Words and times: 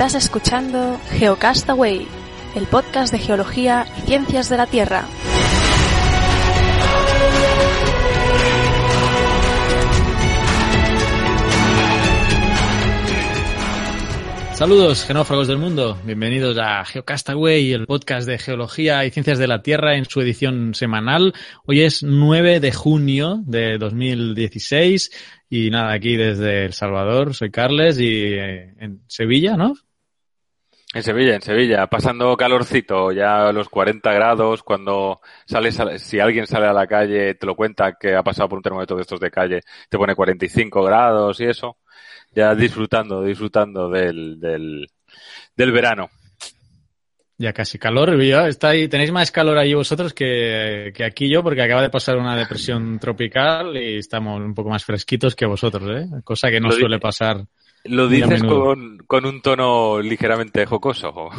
Estás 0.00 0.24
escuchando 0.24 0.98
Geocastaway, 1.10 2.08
el 2.54 2.66
podcast 2.68 3.12
de 3.12 3.18
geología 3.18 3.86
y 3.98 4.00
ciencias 4.06 4.48
de 4.48 4.56
la 4.56 4.66
Tierra. 4.66 5.04
Saludos, 14.54 15.04
genófagos 15.04 15.48
del 15.48 15.58
mundo. 15.58 15.98
Bienvenidos 16.06 16.56
a 16.56 16.82
Geocastaway, 16.86 17.72
el 17.74 17.86
podcast 17.86 18.26
de 18.26 18.38
geología 18.38 19.04
y 19.04 19.10
ciencias 19.10 19.38
de 19.38 19.48
la 19.48 19.60
Tierra 19.60 19.96
en 19.96 20.06
su 20.06 20.22
edición 20.22 20.72
semanal. 20.74 21.34
Hoy 21.66 21.82
es 21.82 22.02
9 22.02 22.60
de 22.60 22.72
junio 22.72 23.42
de 23.44 23.76
2016 23.76 25.10
y 25.50 25.68
nada, 25.68 25.92
aquí 25.92 26.16
desde 26.16 26.64
El 26.64 26.72
Salvador, 26.72 27.34
soy 27.34 27.50
Carles 27.50 28.00
y 28.00 28.32
eh, 28.32 28.72
en 28.78 29.02
Sevilla, 29.06 29.58
¿no? 29.58 29.74
En 30.92 31.04
Sevilla, 31.04 31.36
en 31.36 31.42
Sevilla, 31.42 31.86
pasando 31.86 32.36
calorcito, 32.36 33.12
ya 33.12 33.48
a 33.48 33.52
los 33.52 33.68
40 33.68 34.12
grados, 34.12 34.64
cuando 34.64 35.20
sales, 35.46 35.80
si 35.98 36.18
alguien 36.18 36.48
sale 36.48 36.66
a 36.66 36.72
la 36.72 36.88
calle, 36.88 37.34
te 37.36 37.46
lo 37.46 37.54
cuenta 37.54 37.96
que 37.98 38.16
ha 38.16 38.24
pasado 38.24 38.48
por 38.48 38.58
un 38.58 38.62
termómetro 38.62 38.96
de 38.96 39.02
estos 39.02 39.20
de 39.20 39.30
calle, 39.30 39.60
te 39.88 39.96
pone 39.96 40.16
45 40.16 40.82
grados 40.82 41.40
y 41.40 41.44
eso 41.44 41.76
ya 42.34 42.54
disfrutando, 42.54 43.22
disfrutando 43.22 43.88
del, 43.88 44.40
del, 44.40 44.88
del 45.56 45.72
verano. 45.72 46.10
Ya 47.38 47.52
casi 47.54 47.78
calor, 47.78 48.22
ya 48.22 48.48
está 48.48 48.70
ahí, 48.70 48.86
tenéis 48.86 49.12
más 49.12 49.30
calor 49.30 49.56
ahí 49.56 49.72
vosotros 49.72 50.12
que, 50.12 50.92
que, 50.94 51.04
aquí 51.04 51.30
yo, 51.32 51.42
porque 51.42 51.62
acaba 51.62 51.80
de 51.80 51.88
pasar 51.88 52.18
una 52.18 52.36
depresión 52.36 52.98
tropical 52.98 53.76
y 53.76 53.96
estamos 53.96 54.40
un 54.40 54.54
poco 54.54 54.68
más 54.68 54.84
fresquitos 54.84 55.34
que 55.34 55.46
vosotros, 55.46 55.88
¿eh? 55.90 56.06
Cosa 56.22 56.50
que 56.50 56.60
no 56.60 56.70
suele 56.70 56.98
pasar. 56.98 57.46
¿Lo 57.84 58.08
dices 58.08 58.42
con, 58.42 58.98
con, 59.06 59.24
un 59.24 59.40
tono 59.40 60.00
ligeramente 60.00 60.66
jocoso? 60.66 61.30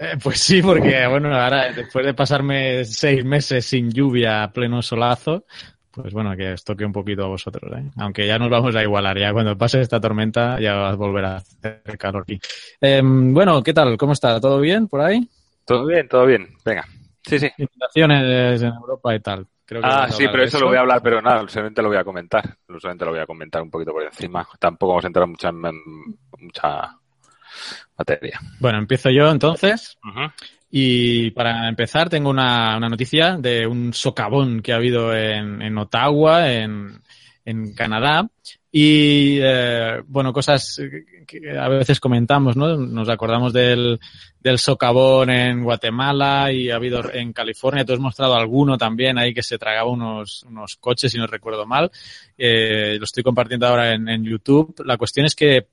Eh, 0.00 0.16
pues 0.22 0.38
sí, 0.38 0.62
porque 0.62 1.06
bueno, 1.08 1.34
ahora 1.34 1.72
después 1.72 2.06
de 2.06 2.14
pasarme 2.14 2.84
seis 2.84 3.24
meses 3.24 3.66
sin 3.66 3.90
lluvia, 3.90 4.48
pleno 4.52 4.80
solazo, 4.80 5.44
pues 5.90 6.12
bueno, 6.12 6.36
que 6.36 6.52
os 6.52 6.62
toque 6.62 6.84
un 6.84 6.92
poquito 6.92 7.24
a 7.24 7.28
vosotros, 7.28 7.72
¿eh? 7.76 7.90
Aunque 7.96 8.24
ya 8.24 8.38
nos 8.38 8.48
vamos 8.48 8.76
a 8.76 8.82
igualar, 8.82 9.18
ya 9.18 9.32
cuando 9.32 9.58
pase 9.58 9.80
esta 9.80 10.00
tormenta 10.00 10.60
ya 10.60 10.94
volverá 10.94 11.32
a 11.32 11.36
hacer 11.38 11.98
calor 11.98 12.22
aquí. 12.22 12.40
Eh, 12.80 13.02
bueno, 13.02 13.60
¿qué 13.62 13.74
tal? 13.74 13.96
¿Cómo 13.96 14.12
está? 14.12 14.40
¿Todo 14.40 14.60
bien 14.60 14.86
por 14.86 15.00
ahí? 15.00 15.28
Todo 15.64 15.86
bien, 15.86 16.06
todo 16.08 16.26
bien. 16.26 16.48
Venga. 16.64 16.84
Sí, 17.24 17.40
sí. 17.40 17.50
Inundaciones 17.58 18.62
en 18.62 18.72
Europa 18.72 19.14
y 19.14 19.20
tal. 19.20 19.46
Creo 19.68 19.82
que 19.82 19.86
ah, 19.86 20.08
sí, 20.10 20.24
pero 20.32 20.44
eso, 20.44 20.58
lo 20.58 20.68
voy 20.68 20.78
a 20.78 20.80
hablar, 20.80 21.02
pero 21.02 21.20
nada, 21.20 21.46
solamente 21.46 21.82
lo 21.82 21.88
voy 21.88 21.98
a 21.98 22.04
comentar. 22.04 22.56
Solamente 22.78 23.04
lo 23.04 23.10
voy 23.10 23.20
a 23.20 23.26
comentar 23.26 23.60
un 23.60 23.70
poquito 23.70 23.92
por 23.92 24.02
encima. 24.02 24.48
Tampoco 24.58 24.92
vamos 24.92 25.04
a 25.04 25.08
entrar 25.08 25.24
en 25.24 25.30
mucha, 25.32 25.52
mucha 26.38 26.98
materia. 27.94 28.40
Bueno, 28.60 28.78
empiezo 28.78 29.10
yo 29.10 29.30
entonces. 29.30 29.98
Y 30.70 31.32
para 31.32 31.68
empezar, 31.68 32.08
tengo 32.08 32.30
una, 32.30 32.78
una, 32.78 32.88
noticia 32.88 33.36
de 33.36 33.66
un 33.66 33.92
socavón 33.92 34.62
que 34.62 34.72
ha 34.72 34.76
habido 34.76 35.14
en, 35.14 35.60
en 35.60 35.76
Ottawa, 35.76 36.50
en, 36.50 37.02
en 37.44 37.74
Canadá. 37.74 38.26
Y, 38.70 39.38
eh, 39.40 40.02
bueno, 40.06 40.32
cosas 40.32 40.80
que 41.26 41.58
a 41.58 41.68
veces 41.68 42.00
comentamos, 42.00 42.56
¿no? 42.56 42.76
Nos 42.76 43.08
acordamos 43.08 43.52
del, 43.52 43.98
del 44.40 44.58
socavón 44.58 45.30
en 45.30 45.64
Guatemala 45.64 46.52
y 46.52 46.70
ha 46.70 46.76
habido 46.76 47.10
en 47.12 47.32
California. 47.32 47.84
Tú 47.84 47.94
has 47.94 47.98
mostrado 47.98 48.34
alguno 48.34 48.76
también 48.76 49.18
ahí 49.18 49.32
que 49.32 49.42
se 49.42 49.58
tragaba 49.58 49.90
unos, 49.90 50.42
unos 50.42 50.76
coches, 50.76 51.10
si 51.10 51.18
no 51.18 51.26
recuerdo 51.26 51.64
mal. 51.66 51.90
Eh, 52.36 52.96
lo 52.98 53.04
estoy 53.04 53.22
compartiendo 53.22 53.66
ahora 53.66 53.94
en, 53.94 54.08
en 54.08 54.22
YouTube. 54.22 54.82
La 54.84 54.98
cuestión 54.98 55.24
es 55.24 55.34
que 55.34 55.68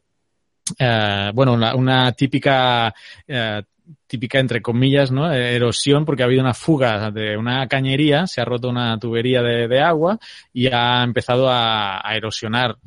eh, 0.79 1.31
bueno, 1.33 1.53
una, 1.53 1.75
una 1.75 2.11
típica 2.13 2.93
eh, 3.27 3.61
típica 4.07 4.39
entre 4.39 4.61
comillas, 4.61 5.11
¿no? 5.11 5.31
Erosión 5.31 6.05
porque 6.05 6.23
ha 6.23 6.25
habido 6.25 6.41
una 6.41 6.53
fuga 6.53 7.11
de 7.11 7.37
una 7.37 7.67
cañería, 7.67 8.27
se 8.27 8.41
ha 8.41 8.45
roto 8.45 8.69
una 8.69 8.97
tubería 8.99 9.41
de, 9.41 9.67
de 9.67 9.79
agua 9.81 10.19
y 10.53 10.67
ha 10.67 11.03
empezado 11.03 11.49
a, 11.49 12.07
a 12.07 12.15
erosionar 12.15 12.77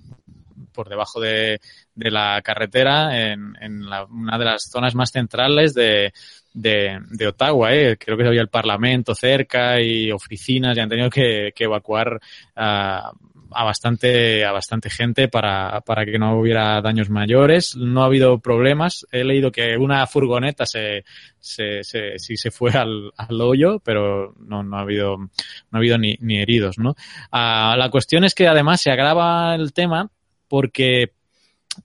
por 0.72 0.88
debajo 0.88 1.20
de, 1.20 1.60
de 1.98 2.10
la 2.12 2.40
carretera 2.42 3.32
en, 3.32 3.56
en 3.60 3.90
la, 3.90 4.04
una 4.04 4.38
de 4.38 4.44
las 4.44 4.70
zonas 4.70 4.94
más 4.94 5.10
centrales 5.10 5.74
de, 5.74 6.12
de, 6.54 7.00
de 7.10 7.26
Ottawa. 7.26 7.74
¿eh? 7.74 7.96
Creo 7.98 8.16
que 8.16 8.26
había 8.26 8.40
el 8.40 8.48
Parlamento 8.48 9.14
cerca 9.14 9.80
y 9.80 10.12
oficinas 10.12 10.76
y 10.76 10.80
han 10.80 10.88
tenido 10.88 11.10
que, 11.10 11.52
que 11.54 11.64
evacuar 11.64 12.20
uh, 12.56 13.10
a 13.50 13.64
bastante, 13.64 14.44
a 14.44 14.52
bastante 14.52 14.90
gente 14.90 15.26
para, 15.26 15.80
para 15.80 16.04
que 16.04 16.18
no 16.18 16.38
hubiera 16.38 16.80
daños 16.80 17.10
mayores. 17.10 17.74
No 17.74 18.02
ha 18.02 18.06
habido 18.06 18.38
problemas. 18.38 19.04
He 19.10 19.24
leído 19.24 19.50
que 19.50 19.76
una 19.76 20.06
furgoneta 20.06 20.66
se, 20.66 21.04
se, 21.40 21.82
se 21.82 22.18
se 22.18 22.50
fue 22.52 22.70
al, 22.72 23.10
al 23.16 23.40
hoyo, 23.40 23.80
pero 23.80 24.34
no, 24.38 24.62
no 24.62 24.76
ha 24.76 24.82
habido, 24.82 25.16
no 25.16 25.30
ha 25.72 25.78
habido 25.78 25.98
ni, 25.98 26.16
ni 26.20 26.38
heridos, 26.40 26.78
¿no? 26.78 26.90
Uh, 27.32 27.74
la 27.76 27.88
cuestión 27.90 28.22
es 28.22 28.34
que 28.34 28.46
además 28.46 28.82
se 28.82 28.92
agrava 28.92 29.54
el 29.56 29.72
tema 29.72 30.10
porque 30.46 31.12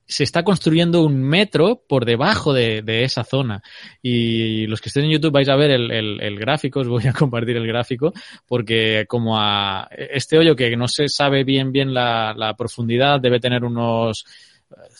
se 0.06 0.24
está 0.24 0.44
construyendo 0.44 1.04
un 1.04 1.22
metro 1.22 1.84
por 1.88 2.06
debajo 2.06 2.54
de, 2.54 3.04
esa 3.04 3.24
zona. 3.24 3.62
Y 4.02 4.68
los 4.68 4.82
que 4.82 4.90
estén 4.90 5.06
en 5.06 5.12
YouTube 5.12 5.34
vais 5.34 5.50
a 5.50 5.56
ver 5.56 5.72
el, 5.72 6.40
gráfico, 6.40 6.82
os 6.82 6.88
voy 6.88 7.08
a 7.08 7.14
compartir 7.14 7.58
el 7.58 7.68
gráfico, 7.68 8.14
porque 8.48 9.06
como 9.08 9.40
a 9.40 9.88
este 9.92 10.38
hoyo 10.38 10.56
que 10.56 10.76
no 10.76 10.88
se 10.88 11.08
sabe 11.08 11.44
bien 11.44 11.72
bien 11.72 11.94
la, 11.94 12.56
profundidad, 12.58 13.20
debe 13.20 13.40
tener 13.40 13.64
unos 13.64 14.26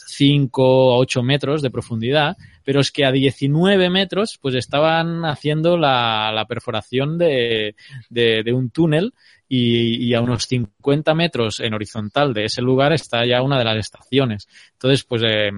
5 0.08 0.94
a 0.94 0.98
8 0.98 1.24
metros 1.24 1.62
de 1.62 1.72
profundidad, 1.72 2.38
pero 2.64 2.80
es 2.80 2.92
que 2.92 3.06
a 3.06 3.12
19 3.12 3.90
metros 3.90 4.38
pues 4.42 4.56
estaban 4.56 5.26
haciendo 5.26 5.78
la, 5.78 6.32
la 6.34 6.46
perforación 6.46 7.18
de, 7.18 7.76
de 8.10 8.54
un 8.54 8.70
túnel 8.70 9.14
y, 9.56 10.04
y, 10.04 10.16
a 10.16 10.22
unos 10.22 10.46
50 10.48 11.14
metros 11.14 11.60
en 11.60 11.76
horizontal 11.76 12.34
de 12.34 12.46
ese 12.46 12.64
lugar 12.64 12.92
está 12.92 13.24
ya 13.24 13.44
una 13.44 13.60
de 13.60 13.66
las 13.66 13.78
estaciones. 13.78 14.48
Entonces, 14.72 15.04
pues 15.04 15.22
eh, 15.24 15.52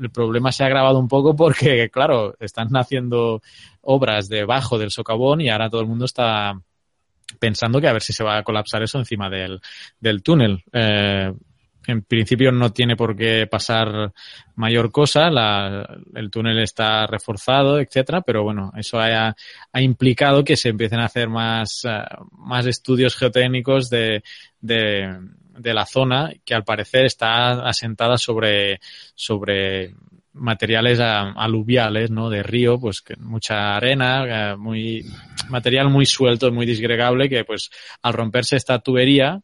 el 0.00 0.10
problema 0.10 0.52
se 0.52 0.62
ha 0.62 0.66
agravado 0.66 0.98
un 0.98 1.06
poco 1.06 1.36
porque, 1.36 1.90
claro, 1.92 2.34
están 2.40 2.68
haciendo 2.74 3.42
obras 3.82 4.28
debajo 4.28 4.78
del 4.78 4.90
socavón 4.90 5.42
y 5.42 5.50
ahora 5.50 5.68
todo 5.68 5.82
el 5.82 5.86
mundo 5.86 6.06
está 6.06 6.58
pensando 7.38 7.78
que 7.78 7.88
a 7.88 7.92
ver 7.92 8.02
si 8.02 8.14
se 8.14 8.24
va 8.24 8.38
a 8.38 8.42
colapsar 8.42 8.82
eso 8.82 8.98
encima 8.98 9.28
del, 9.28 9.60
del 10.00 10.22
túnel. 10.22 10.64
Eh, 10.72 11.30
en 11.86 12.02
principio 12.02 12.52
no 12.52 12.72
tiene 12.72 12.96
por 12.96 13.16
qué 13.16 13.46
pasar 13.46 14.12
mayor 14.56 14.92
cosa, 14.92 15.30
la, 15.30 15.98
el 16.14 16.30
túnel 16.30 16.58
está 16.58 17.06
reforzado, 17.06 17.80
etcétera, 17.80 18.20
pero 18.20 18.42
bueno, 18.42 18.72
eso 18.76 18.98
ha, 19.00 19.34
ha 19.72 19.80
implicado 19.80 20.44
que 20.44 20.56
se 20.56 20.68
empiecen 20.68 21.00
a 21.00 21.06
hacer 21.06 21.28
más, 21.28 21.84
uh, 21.84 22.24
más 22.32 22.66
estudios 22.66 23.16
geotécnicos 23.16 23.88
de, 23.88 24.22
de, 24.60 25.18
de, 25.58 25.74
la 25.74 25.86
zona 25.86 26.32
que 26.44 26.54
al 26.54 26.64
parecer 26.64 27.06
está 27.06 27.52
asentada 27.66 28.18
sobre, 28.18 28.80
sobre 29.14 29.94
materiales 30.32 31.00
aluviales, 31.00 32.10
¿no? 32.10 32.30
De 32.30 32.42
río, 32.42 32.78
pues 32.78 33.00
que 33.00 33.16
mucha 33.16 33.76
arena, 33.76 34.52
eh, 34.52 34.56
muy, 34.56 35.04
material 35.48 35.88
muy 35.88 36.06
suelto, 36.06 36.52
muy 36.52 36.66
disgregable, 36.66 37.28
que 37.28 37.44
pues 37.44 37.70
al 38.02 38.12
romperse 38.12 38.56
esta 38.56 38.78
tubería, 38.78 39.40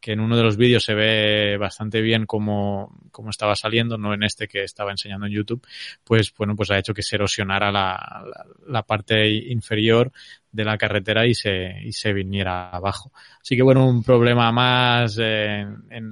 que 0.00 0.12
en 0.12 0.20
uno 0.20 0.36
de 0.36 0.42
los 0.42 0.56
vídeos 0.56 0.84
se 0.84 0.94
ve 0.94 1.56
bastante 1.58 2.00
bien 2.00 2.26
cómo, 2.26 2.98
cómo, 3.12 3.30
estaba 3.30 3.54
saliendo, 3.54 3.98
no 3.98 4.14
en 4.14 4.22
este 4.22 4.48
que 4.48 4.64
estaba 4.64 4.90
enseñando 4.90 5.26
en 5.26 5.32
YouTube, 5.32 5.66
pues 6.02 6.32
bueno, 6.36 6.56
pues 6.56 6.70
ha 6.70 6.78
hecho 6.78 6.94
que 6.94 7.02
se 7.02 7.16
erosionara 7.16 7.70
la, 7.70 8.24
la, 8.24 8.46
la 8.66 8.82
parte 8.82 9.28
inferior 9.28 10.10
de 10.50 10.64
la 10.64 10.78
carretera 10.78 11.26
y 11.26 11.34
se, 11.34 11.82
y 11.84 11.92
se 11.92 12.12
viniera 12.12 12.70
abajo. 12.70 13.12
Así 13.40 13.56
que 13.56 13.62
bueno, 13.62 13.86
un 13.86 14.02
problema 14.02 14.50
más 14.52 15.18
en, 15.18 15.84
en, 15.90 16.10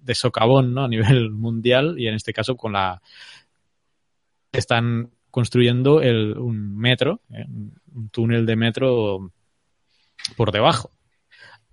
de 0.00 0.14
socavón, 0.14 0.74
¿no? 0.74 0.84
A 0.84 0.88
nivel 0.88 1.30
mundial 1.32 1.98
y 1.98 2.06
en 2.06 2.14
este 2.14 2.32
caso 2.32 2.56
con 2.56 2.72
la, 2.72 3.00
están 4.52 5.10
construyendo 5.30 6.00
el, 6.00 6.36
un 6.38 6.76
metro, 6.76 7.20
eh, 7.30 7.44
un 7.94 8.08
túnel 8.10 8.46
de 8.46 8.56
metro 8.56 9.32
por 10.36 10.52
debajo. 10.52 10.90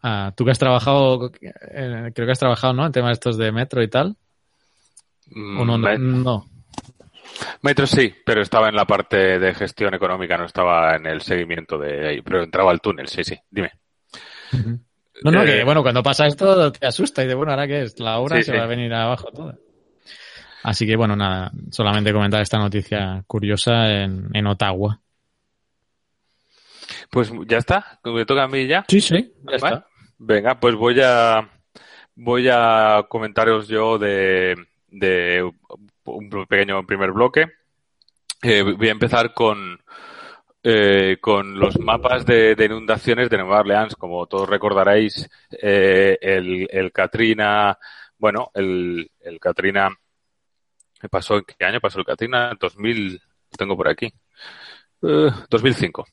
Ah, 0.03 0.33
tú 0.35 0.45
que 0.45 0.51
has 0.51 0.59
trabajado, 0.59 1.31
eh, 1.41 2.11
creo 2.13 2.25
que 2.25 2.31
has 2.31 2.39
trabajado, 2.39 2.73
¿no? 2.73 2.85
En 2.85 2.91
temas 2.91 3.13
estos 3.13 3.37
de 3.37 3.51
metro 3.51 3.83
y 3.83 3.87
tal. 3.87 4.15
¿O 5.33 5.65
no? 5.65 5.77
Met 5.77 5.99
no. 5.99 6.47
Metro 7.61 7.87
sí, 7.87 8.13
pero 8.25 8.41
estaba 8.41 8.67
en 8.69 8.75
la 8.75 8.85
parte 8.85 9.39
de 9.39 9.53
gestión 9.53 9.93
económica, 9.93 10.37
no 10.37 10.45
estaba 10.45 10.95
en 10.95 11.05
el 11.05 11.21
seguimiento 11.21 11.77
de 11.77 12.09
ahí, 12.09 12.21
pero 12.21 12.43
entraba 12.43 12.71
al 12.71 12.81
túnel, 12.81 13.07
sí, 13.07 13.23
sí, 13.23 13.37
dime. 13.49 13.71
Uh 14.53 14.57
-huh. 14.57 14.79
No, 15.23 15.31
no, 15.31 15.43
eh, 15.43 15.45
que 15.45 15.63
bueno, 15.63 15.83
cuando 15.83 16.01
pasa 16.01 16.25
esto 16.25 16.71
te 16.71 16.87
asusta 16.87 17.23
y 17.23 17.27
de 17.27 17.35
bueno, 17.35 17.51
ahora 17.51 17.67
que 17.67 17.83
es 17.83 17.99
la 17.99 18.17
obra 18.17 18.37
sí, 18.37 18.43
se 18.43 18.51
sí. 18.51 18.57
va 18.57 18.63
a 18.63 18.67
venir 18.67 18.91
abajo 18.93 19.31
toda. 19.31 19.55
Así 20.63 20.85
que 20.85 20.95
bueno, 20.95 21.15
nada, 21.15 21.51
solamente 21.71 22.11
comentar 22.11 22.41
esta 22.41 22.57
noticia 22.57 23.23
curiosa 23.27 23.87
en, 23.87 24.29
en 24.33 24.47
Ottawa. 24.47 24.99
Pues 27.09 27.31
ya 27.47 27.57
está, 27.57 27.99
me 28.03 28.25
toca 28.25 28.43
a 28.43 28.47
mí 28.47 28.67
ya. 28.67 28.85
Sí, 28.87 28.99
sí, 29.01 29.33
ya 29.43 29.43
¿Vale? 29.43 29.57
está. 29.57 29.87
Venga, 30.23 30.59
pues 30.59 30.75
voy 30.75 31.01
a 31.03 31.49
voy 32.15 32.47
a 32.47 33.07
comentaros 33.09 33.67
yo 33.67 33.97
de, 33.97 34.55
de 34.87 35.51
un 36.05 36.29
pequeño 36.47 36.85
primer 36.85 37.11
bloque. 37.11 37.47
Eh, 38.43 38.61
voy 38.61 38.87
a 38.87 38.91
empezar 38.91 39.33
con, 39.33 39.79
eh, 40.61 41.17
con 41.19 41.59
los 41.59 41.79
mapas 41.79 42.23
de, 42.23 42.55
inundaciones 42.59 43.31
de 43.31 43.37
Nueva 43.37 43.61
Orleans. 43.61 43.95
Como 43.95 44.27
todos 44.27 44.47
recordaréis, 44.47 45.27
eh, 45.59 46.19
el, 46.21 46.67
el, 46.71 46.91
Katrina, 46.91 47.79
bueno, 48.19 48.51
el, 48.53 49.09
el 49.21 49.39
Katrina, 49.39 49.89
pasó 51.09 51.41
qué 51.41 51.65
año 51.65 51.79
pasó 51.81 51.97
el 51.97 52.05
Katrina? 52.05 52.55
2000, 52.59 53.13
lo 53.13 53.57
tengo 53.57 53.75
por 53.75 53.87
aquí. 53.87 54.13
2005. 55.01 56.05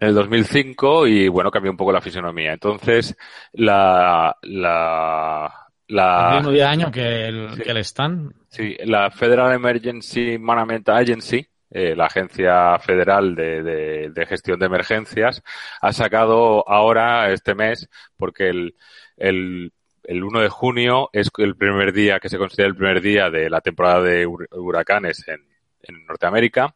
En 0.00 0.08
el 0.08 0.14
2005 0.14 1.06
y 1.06 1.28
bueno, 1.28 1.50
cambió 1.50 1.70
un 1.70 1.76
poco 1.76 1.92
la 1.92 2.00
fisionomía. 2.00 2.52
Entonces, 2.52 3.16
la, 3.52 4.36
la, 4.42 5.68
la... 5.88 6.38
El 6.38 6.46
mismo 6.46 6.66
año 6.66 6.90
que 6.90 7.26
el, 7.26 7.62
que 7.62 7.70
el 7.70 7.78
Stan. 7.78 8.32
Sí, 8.48 8.76
la 8.84 9.10
Federal 9.10 9.52
Emergency 9.52 10.38
Management 10.38 10.88
Agency, 10.88 11.46
eh, 11.70 11.94
la 11.94 12.06
Agencia 12.06 12.78
Federal 12.78 13.34
de, 13.34 14.10
de, 14.10 14.26
Gestión 14.26 14.58
de 14.58 14.66
Emergencias, 14.66 15.42
ha 15.80 15.92
sacado 15.92 16.66
ahora, 16.68 17.30
este 17.30 17.54
mes, 17.54 17.88
porque 18.16 18.48
el, 18.48 18.74
el, 19.16 19.72
el 20.04 20.24
1 20.24 20.40
de 20.40 20.48
junio 20.48 21.10
es 21.12 21.30
el 21.36 21.56
primer 21.56 21.92
día 21.92 22.20
que 22.20 22.30
se 22.30 22.38
considera 22.38 22.68
el 22.68 22.76
primer 22.76 23.02
día 23.02 23.28
de 23.28 23.50
la 23.50 23.60
temporada 23.60 24.02
de 24.02 24.26
huracanes 24.26 25.28
en, 25.28 25.46
en 25.82 26.06
Norteamérica, 26.06 26.74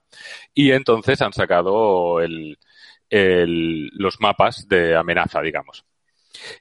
y 0.52 0.72
entonces 0.72 1.22
han 1.22 1.32
sacado 1.32 2.20
el, 2.20 2.58
los 3.12 4.20
mapas 4.20 4.66
de 4.68 4.96
amenaza, 4.96 5.40
digamos. 5.42 5.84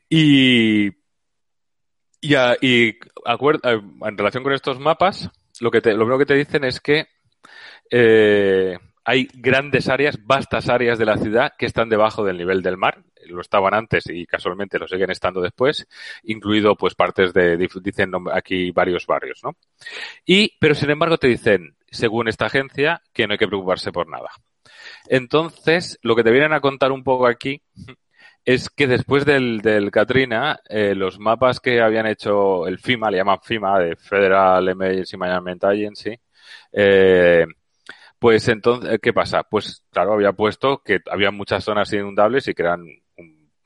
Y, 0.09 0.87
y, 2.19 2.35
y 2.61 2.89
eh, 2.89 2.99
en 3.63 4.17
relación 4.17 4.43
con 4.43 4.53
estos 4.53 4.79
mapas, 4.79 5.29
lo 5.59 5.71
que 5.71 5.81
te, 5.81 5.91
lo 5.91 5.99
primero 5.99 6.19
que 6.19 6.25
te 6.25 6.35
dicen 6.35 6.63
es 6.65 6.79
que 6.79 7.07
eh, 7.89 8.77
hay 9.03 9.27
grandes 9.33 9.89
áreas, 9.89 10.17
vastas 10.23 10.69
áreas 10.69 10.99
de 10.99 11.05
la 11.05 11.17
ciudad 11.17 11.53
que 11.57 11.65
están 11.65 11.89
debajo 11.89 12.23
del 12.23 12.37
nivel 12.37 12.61
del 12.61 12.77
mar. 12.77 13.03
Lo 13.27 13.41
estaban 13.41 13.73
antes 13.73 14.05
y 14.07 14.25
casualmente 14.25 14.79
lo 14.79 14.87
siguen 14.87 15.11
estando 15.11 15.41
después, 15.41 15.87
incluido 16.23 16.75
pues 16.75 16.95
partes 16.95 17.33
de, 17.33 17.55
dicen 17.57 18.11
aquí 18.33 18.71
varios 18.71 19.05
barrios, 19.05 19.41
¿no? 19.43 19.55
Y, 20.25 20.57
pero 20.59 20.75
sin 20.75 20.89
embargo 20.89 21.17
te 21.17 21.27
dicen, 21.27 21.75
según 21.89 22.27
esta 22.27 22.47
agencia, 22.47 23.01
que 23.13 23.27
no 23.27 23.33
hay 23.33 23.37
que 23.37 23.47
preocuparse 23.47 23.91
por 23.91 24.07
nada. 24.09 24.31
Entonces, 25.07 25.99
lo 26.01 26.15
que 26.15 26.23
te 26.23 26.31
vienen 26.31 26.53
a 26.53 26.61
contar 26.61 26.91
un 26.91 27.03
poco 27.03 27.27
aquí 27.27 27.61
es 28.45 28.69
que 28.69 28.87
después 28.87 29.25
del, 29.25 29.61
del 29.61 29.91
Katrina, 29.91 30.59
eh, 30.69 30.95
los 30.95 31.19
mapas 31.19 31.59
que 31.59 31.81
habían 31.81 32.07
hecho 32.07 32.67
el 32.67 32.79
FIMA, 32.79 33.11
le 33.11 33.17
llaman 33.17 33.39
FIMA, 33.41 33.79
de 33.79 33.95
Federal 33.95 34.67
Emergency 34.69 35.17
Management 35.17 35.63
Agency, 35.63 36.19
eh, 36.71 37.45
pues 38.19 38.47
entonces, 38.49 38.99
¿qué 39.01 39.13
pasa? 39.13 39.43
Pues 39.43 39.85
claro, 39.91 40.13
había 40.13 40.33
puesto 40.33 40.81
que 40.83 40.99
había 41.11 41.31
muchas 41.31 41.63
zonas 41.63 41.91
inundables 41.93 42.47
y 42.47 42.53
que 42.53 42.63
eran 42.63 42.85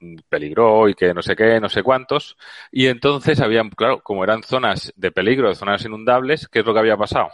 un 0.02 0.24
peligro 0.30 0.88
y 0.90 0.94
que 0.94 1.14
no 1.14 1.22
sé 1.22 1.36
qué, 1.36 1.60
no 1.60 1.70
sé 1.70 1.84
cuántos. 1.84 2.38
Y 2.72 2.88
entonces 2.88 3.40
habían, 3.42 3.70
claro, 3.70 4.02
como 4.02 4.24
eran 4.24 4.44
zonas 4.44 4.94
de 4.96 5.12
peligro, 5.12 5.54
zonas 5.56 5.84
inundables, 5.86 6.48
¿qué 6.48 6.60
es 6.60 6.66
lo 6.66 6.74
que 6.74 6.80
había 6.80 6.98
pasado? 6.98 7.30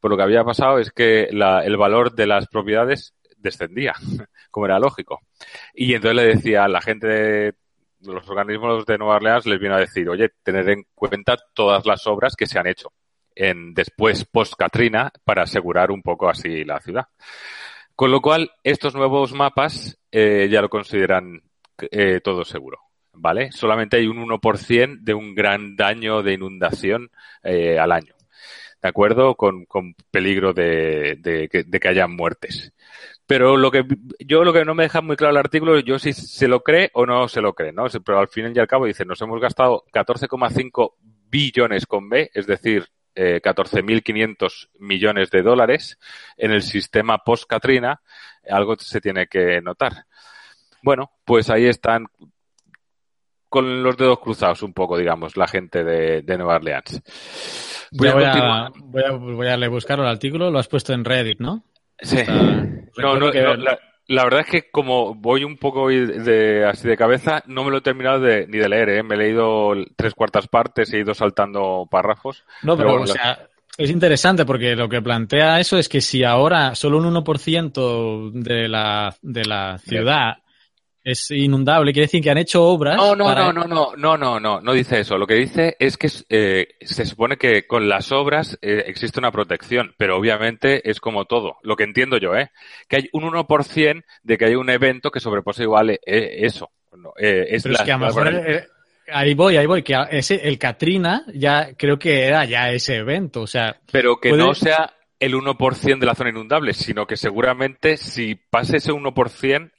Pues 0.00 0.10
lo 0.10 0.16
que 0.16 0.22
había 0.22 0.44
pasado 0.44 0.78
es 0.78 0.90
que 0.90 1.28
la, 1.30 1.64
el 1.64 1.76
valor 1.76 2.14
de 2.14 2.26
las 2.26 2.46
propiedades 2.48 3.14
descendía, 3.36 3.94
como 4.50 4.66
era 4.66 4.78
lógico. 4.78 5.20
Y 5.74 5.94
entonces 5.94 6.16
le 6.16 6.34
decía 6.34 6.64
a 6.64 6.68
la 6.68 6.80
gente 6.80 7.06
de 7.06 7.54
los 8.02 8.28
organismos 8.28 8.86
de 8.86 8.98
Nueva 8.98 9.16
Orleans 9.16 9.46
les 9.46 9.60
vino 9.60 9.74
a 9.74 9.80
decir, 9.80 10.08
oye, 10.08 10.30
tener 10.42 10.68
en 10.70 10.84
cuenta 10.94 11.36
todas 11.54 11.84
las 11.84 12.06
obras 12.06 12.34
que 12.34 12.46
se 12.46 12.58
han 12.58 12.66
hecho 12.66 12.92
en 13.34 13.72
después 13.74 14.24
post 14.24 14.54
Katrina 14.54 15.12
para 15.24 15.42
asegurar 15.42 15.90
un 15.90 16.02
poco 16.02 16.28
así 16.28 16.64
la 16.64 16.80
ciudad. 16.80 17.06
Con 17.94 18.10
lo 18.10 18.20
cual, 18.20 18.50
estos 18.64 18.94
nuevos 18.94 19.32
mapas 19.32 19.98
eh, 20.10 20.48
ya 20.50 20.62
lo 20.62 20.68
consideran 20.68 21.42
eh, 21.90 22.20
todo 22.22 22.44
seguro. 22.44 22.78
¿Vale? 23.12 23.50
Solamente 23.52 23.96
hay 23.96 24.06
un 24.06 24.18
1% 24.18 25.00
de 25.00 25.14
un 25.14 25.34
gran 25.34 25.76
daño 25.76 26.22
de 26.22 26.34
inundación 26.34 27.10
eh, 27.42 27.78
al 27.78 27.92
año. 27.92 28.14
¿De 28.82 28.88
acuerdo? 28.88 29.34
Con, 29.34 29.66
con 29.66 29.94
peligro 30.10 30.52
de, 30.54 31.16
de, 31.20 31.48
que 31.48 31.88
haya 31.88 32.06
muertes. 32.06 32.72
Pero 33.26 33.56
lo 33.56 33.70
que 33.70 33.84
yo 34.18 34.42
lo 34.42 34.52
que 34.52 34.64
no 34.64 34.74
me 34.74 34.84
deja 34.84 35.02
muy 35.02 35.16
claro 35.16 35.32
el 35.32 35.36
artículo, 35.36 35.78
yo 35.80 35.98
si 35.98 36.12
se 36.12 36.48
lo 36.48 36.62
cree 36.62 36.90
o 36.94 37.06
no 37.06 37.28
se 37.28 37.40
lo 37.40 37.52
cree, 37.52 37.72
¿no? 37.72 37.86
Pero 38.04 38.18
al 38.18 38.28
fin 38.28 38.52
y 38.54 38.58
al 38.58 38.66
cabo 38.66 38.86
dice, 38.86 39.04
nos 39.04 39.20
hemos 39.20 39.40
gastado 39.40 39.84
14,5 39.92 40.94
billones 41.30 41.86
con 41.86 42.08
B, 42.08 42.30
es 42.34 42.46
decir, 42.46 42.88
eh, 43.14 43.40
14.500 43.42 44.70
millones 44.78 45.30
de 45.30 45.42
dólares 45.42 45.98
en 46.36 46.52
el 46.52 46.62
sistema 46.62 47.18
post-Katrina, 47.18 48.00
algo 48.48 48.76
se 48.78 49.00
tiene 49.00 49.26
que 49.26 49.60
notar. 49.60 50.06
Bueno, 50.82 51.12
pues 51.24 51.50
ahí 51.50 51.66
están 51.66 52.06
con 53.50 53.82
los 53.82 53.96
dedos 53.96 54.20
cruzados 54.20 54.62
un 54.62 54.72
poco, 54.72 54.96
digamos, 54.96 55.36
la 55.36 55.48
gente 55.48 55.84
de, 55.84 56.22
Nueva 56.38 56.56
Orleans. 56.56 57.02
Voy 57.90 58.08
a, 58.08 58.14
voy, 58.14 58.24
a, 58.24 59.10
voy, 59.10 59.48
a, 59.48 59.68
buscar 59.68 59.98
el 59.98 60.06
artículo, 60.06 60.50
lo 60.50 60.60
has 60.60 60.68
puesto 60.68 60.92
en 60.94 61.04
Reddit, 61.04 61.40
¿no? 61.40 61.64
Sí. 61.98 62.18
no, 62.96 63.16
no, 63.16 63.30
la, 64.06 64.24
verdad 64.24 64.40
es 64.40 64.46
que 64.46 64.70
como 64.70 65.14
voy 65.14 65.42
un 65.44 65.56
poco 65.58 65.88
de, 65.88 66.64
así 66.64 66.88
de 66.88 66.96
cabeza, 66.96 67.42
no 67.46 67.64
me 67.64 67.72
lo 67.72 67.78
he 67.78 67.82
terminado 67.82 68.20
de, 68.20 68.46
ni 68.46 68.58
de 68.58 68.68
leer, 68.68 68.88
¿eh? 68.88 69.02
Me 69.02 69.16
he 69.16 69.18
leído 69.18 69.72
tres 69.96 70.14
cuartas 70.14 70.46
partes 70.46 70.92
he 70.92 71.00
ido 71.00 71.12
saltando 71.12 71.88
párrafos. 71.90 72.44
No, 72.62 72.76
pero, 72.76 73.02
o 73.02 73.06
sea, 73.06 73.48
es 73.76 73.90
interesante 73.90 74.44
porque 74.44 74.76
lo 74.76 74.88
que 74.88 75.02
plantea 75.02 75.58
eso 75.58 75.76
es 75.76 75.88
que 75.88 76.00
si 76.00 76.22
ahora 76.22 76.76
solo 76.76 76.98
un 76.98 77.12
1% 77.12 78.30
de 78.32 78.68
la, 78.68 79.14
de 79.22 79.44
la 79.44 79.78
ciudad 79.78 80.38
es 81.02 81.30
inundable, 81.30 81.92
quiere 81.92 82.06
decir 82.06 82.22
que 82.22 82.30
han 82.30 82.38
hecho 82.38 82.62
obras. 82.62 82.96
No, 82.96 83.16
no, 83.16 83.34
no, 83.34 83.52
no, 83.52 83.64
no, 83.64 83.92
no, 83.96 84.16
no, 84.18 84.40
no, 84.40 84.60
no 84.60 84.72
dice 84.72 85.00
eso. 85.00 85.16
Lo 85.16 85.26
que 85.26 85.34
dice 85.34 85.76
es 85.78 85.96
que 85.96 86.10
eh, 86.28 86.68
se 86.82 87.06
supone 87.06 87.38
que 87.38 87.66
con 87.66 87.88
las 87.88 88.12
obras 88.12 88.58
eh, 88.60 88.84
existe 88.86 89.18
una 89.18 89.32
protección, 89.32 89.94
pero 89.96 90.16
obviamente 90.18 90.88
es 90.88 91.00
como 91.00 91.24
todo, 91.24 91.56
lo 91.62 91.76
que 91.76 91.84
entiendo 91.84 92.18
yo, 92.18 92.36
¿eh? 92.36 92.50
Que 92.86 92.96
hay 92.96 93.08
un 93.12 93.24
1% 93.24 94.04
de 94.22 94.38
que 94.38 94.44
hay 94.44 94.54
un 94.56 94.68
evento 94.68 95.10
que 95.10 95.20
sobrepose 95.20 95.62
igual 95.62 95.90
eh, 95.90 96.00
eso. 96.04 96.70
Es 97.16 97.62
pero 97.62 97.76
es 97.76 97.82
que 97.82 97.92
a 97.92 97.98
lo 97.98 98.06
mejor 98.06 98.68
ahí 99.12 99.34
voy, 99.34 99.56
ahí 99.56 99.66
voy, 99.66 99.82
que 99.82 99.96
ese, 100.10 100.36
el 100.36 100.58
Katrina 100.58 101.24
ya 101.34 101.74
creo 101.76 101.98
que 101.98 102.24
era 102.24 102.44
ya 102.44 102.70
ese 102.70 102.96
evento, 102.96 103.42
o 103.42 103.46
sea. 103.46 103.76
Pero 103.90 104.20
que 104.20 104.32
no 104.32 104.54
sea 104.54 104.92
el 105.18 105.34
1% 105.34 105.98
de 105.98 106.06
la 106.06 106.14
zona 106.14 106.30
inundable, 106.30 106.72
sino 106.72 107.06
que 107.06 107.16
seguramente 107.16 107.96
si 107.96 108.34
pase 108.34 108.78
ese 108.78 108.92
1%, 108.92 109.70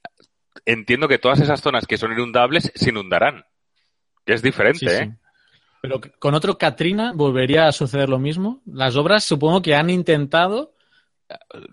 entiendo 0.65 1.07
que 1.07 1.17
todas 1.17 1.39
esas 1.39 1.61
zonas 1.61 1.85
que 1.85 1.97
son 1.97 2.11
inundables 2.11 2.71
se 2.73 2.89
inundarán. 2.89 3.45
Que 4.25 4.33
es 4.33 4.41
diferente, 4.41 4.97
¿eh? 4.97 5.17
Pero 5.81 5.99
con 6.19 6.35
otro 6.35 6.57
Katrina 6.57 7.11
volvería 7.15 7.67
a 7.67 7.71
suceder 7.71 8.07
lo 8.07 8.19
mismo. 8.19 8.61
Las 8.65 8.95
obras 8.95 9.23
supongo 9.23 9.63
que 9.63 9.73
han 9.73 9.89
intentado 9.89 10.75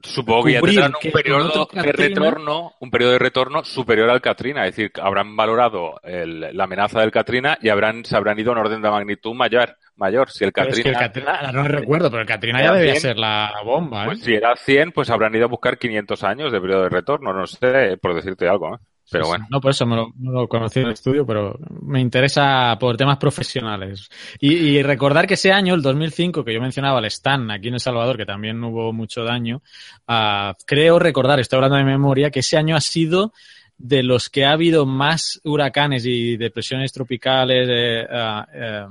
Supongo 0.03 0.45
que 0.45 0.53
ya 0.53 0.61
tendrán 0.61 0.93
un 1.03 1.13
periodo 1.13 1.69
de 1.73 1.93
retorno, 1.93 2.75
un 2.81 2.91
periodo 2.91 3.13
de 3.13 3.19
retorno 3.19 3.65
superior 3.65 4.11
al 4.11 4.21
Katrina, 4.21 4.67
es 4.67 4.77
decir, 4.77 4.93
habrán 5.01 5.37
valorado 5.37 6.01
la 6.03 6.65
amenaza 6.65 7.01
del 7.01 7.11
Katrina 7.11 7.59
y 7.61 7.69
habrán 7.69 8.05
se 8.05 8.17
habrán 8.17 8.39
ido 8.39 8.51
a 8.51 8.55
un 8.55 8.59
orden 8.59 8.83
de 8.83 8.91
magnitud 8.91 9.35
mayor, 9.35 9.77
mayor. 9.97 10.31
Si 10.31 10.45
el 10.45 10.53
Katrina, 10.53 11.53
no 11.53 11.65
recuerdo, 11.65 12.11
pero 12.11 12.23
el 12.23 12.29
Katrina 12.29 12.63
ya 12.63 12.73
debía 12.73 12.97
ser 12.97 13.19
la 13.19 13.53
bomba. 13.65 14.05
Pues 14.05 14.21
¿eh? 14.21 14.25
si 14.25 14.35
era 14.35 14.57
100, 14.57 14.93
pues 14.93 15.11
habrán 15.11 15.35
ido 15.35 15.45
a 15.45 15.49
buscar 15.49 15.79
500 15.79 16.25
años 16.25 16.53
de 16.53 16.61
periodo 16.61 16.83
de 16.85 16.89
retorno, 16.89 17.33
no 17.33 17.47
sé, 17.47 17.97
por 18.01 18.15
decirte 18.15 18.49
algo. 18.49 18.75
¿eh? 18.75 18.79
Pero 19.11 19.27
bueno. 19.27 19.47
No, 19.51 19.61
por 19.61 19.71
eso 19.71 19.87
me 19.87 19.97
lo, 19.97 20.13
no 20.19 20.33
lo 20.33 20.49
conocí 20.49 20.81
en 20.81 20.87
el 20.87 20.93
estudio, 20.93 21.25
pero 21.25 21.59
me 21.83 22.01
interesa 22.01 22.77
por 22.79 22.97
temas 22.97 23.17
profesionales. 23.17 24.09
Y, 24.41 24.83
recordar 24.83 25.27
que 25.27 25.35
ese 25.35 25.51
año, 25.51 25.75
el 25.75 25.83
2005, 25.83 26.45
que 26.45 26.53
yo 26.53 26.61
mencionaba, 26.61 26.99
el 26.99 27.07
Stan, 27.07 27.51
aquí 27.51 27.69
en 27.69 27.75
El 27.75 27.81
Salvador, 27.81 28.17
que 28.17 28.27
también 28.27 28.63
hubo 28.63 28.93
mucho 28.93 29.25
daño, 29.25 29.63
uh, 30.09 30.53
creo 30.67 30.99
recordar, 30.99 31.41
estoy 31.41 31.57
hablando 31.57 31.77
de 31.77 31.85
memoria, 31.85 32.31
que 32.31 32.41
ese 32.41 32.57
año 32.59 32.77
ha 32.77 32.81
sido 32.81 33.33
de 33.79 34.03
los 34.03 34.29
que 34.29 34.45
ha 34.45 34.53
habido 34.53 34.85
más 34.85 35.41
huracanes 35.45 36.05
y 36.05 36.37
depresiones 36.37 36.93
tropicales 36.93 37.69
eh, 37.71 38.07
uh, 38.11 38.89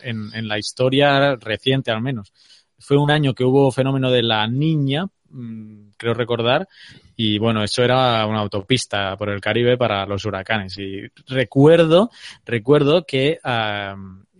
en, 0.00 0.30
en 0.32 0.48
la 0.48 0.58
historia 0.58 1.36
reciente, 1.36 1.90
al 1.90 2.00
menos. 2.00 2.32
Fue 2.78 2.96
un 2.96 3.10
año 3.10 3.34
que 3.34 3.44
hubo 3.44 3.70
fenómeno 3.70 4.10
de 4.10 4.22
la 4.22 4.46
niña, 4.46 5.06
mm, 5.30 5.90
creo 5.96 6.14
recordar, 6.14 6.68
y 7.16 7.38
bueno, 7.38 7.62
eso 7.62 7.82
era 7.82 8.26
una 8.26 8.40
autopista 8.40 9.16
por 9.16 9.30
el 9.30 9.40
Caribe 9.40 9.76
para 9.76 10.06
los 10.06 10.24
huracanes. 10.24 10.78
Y 10.78 11.02
recuerdo, 11.26 12.10
recuerdo 12.44 13.04
que 13.04 13.38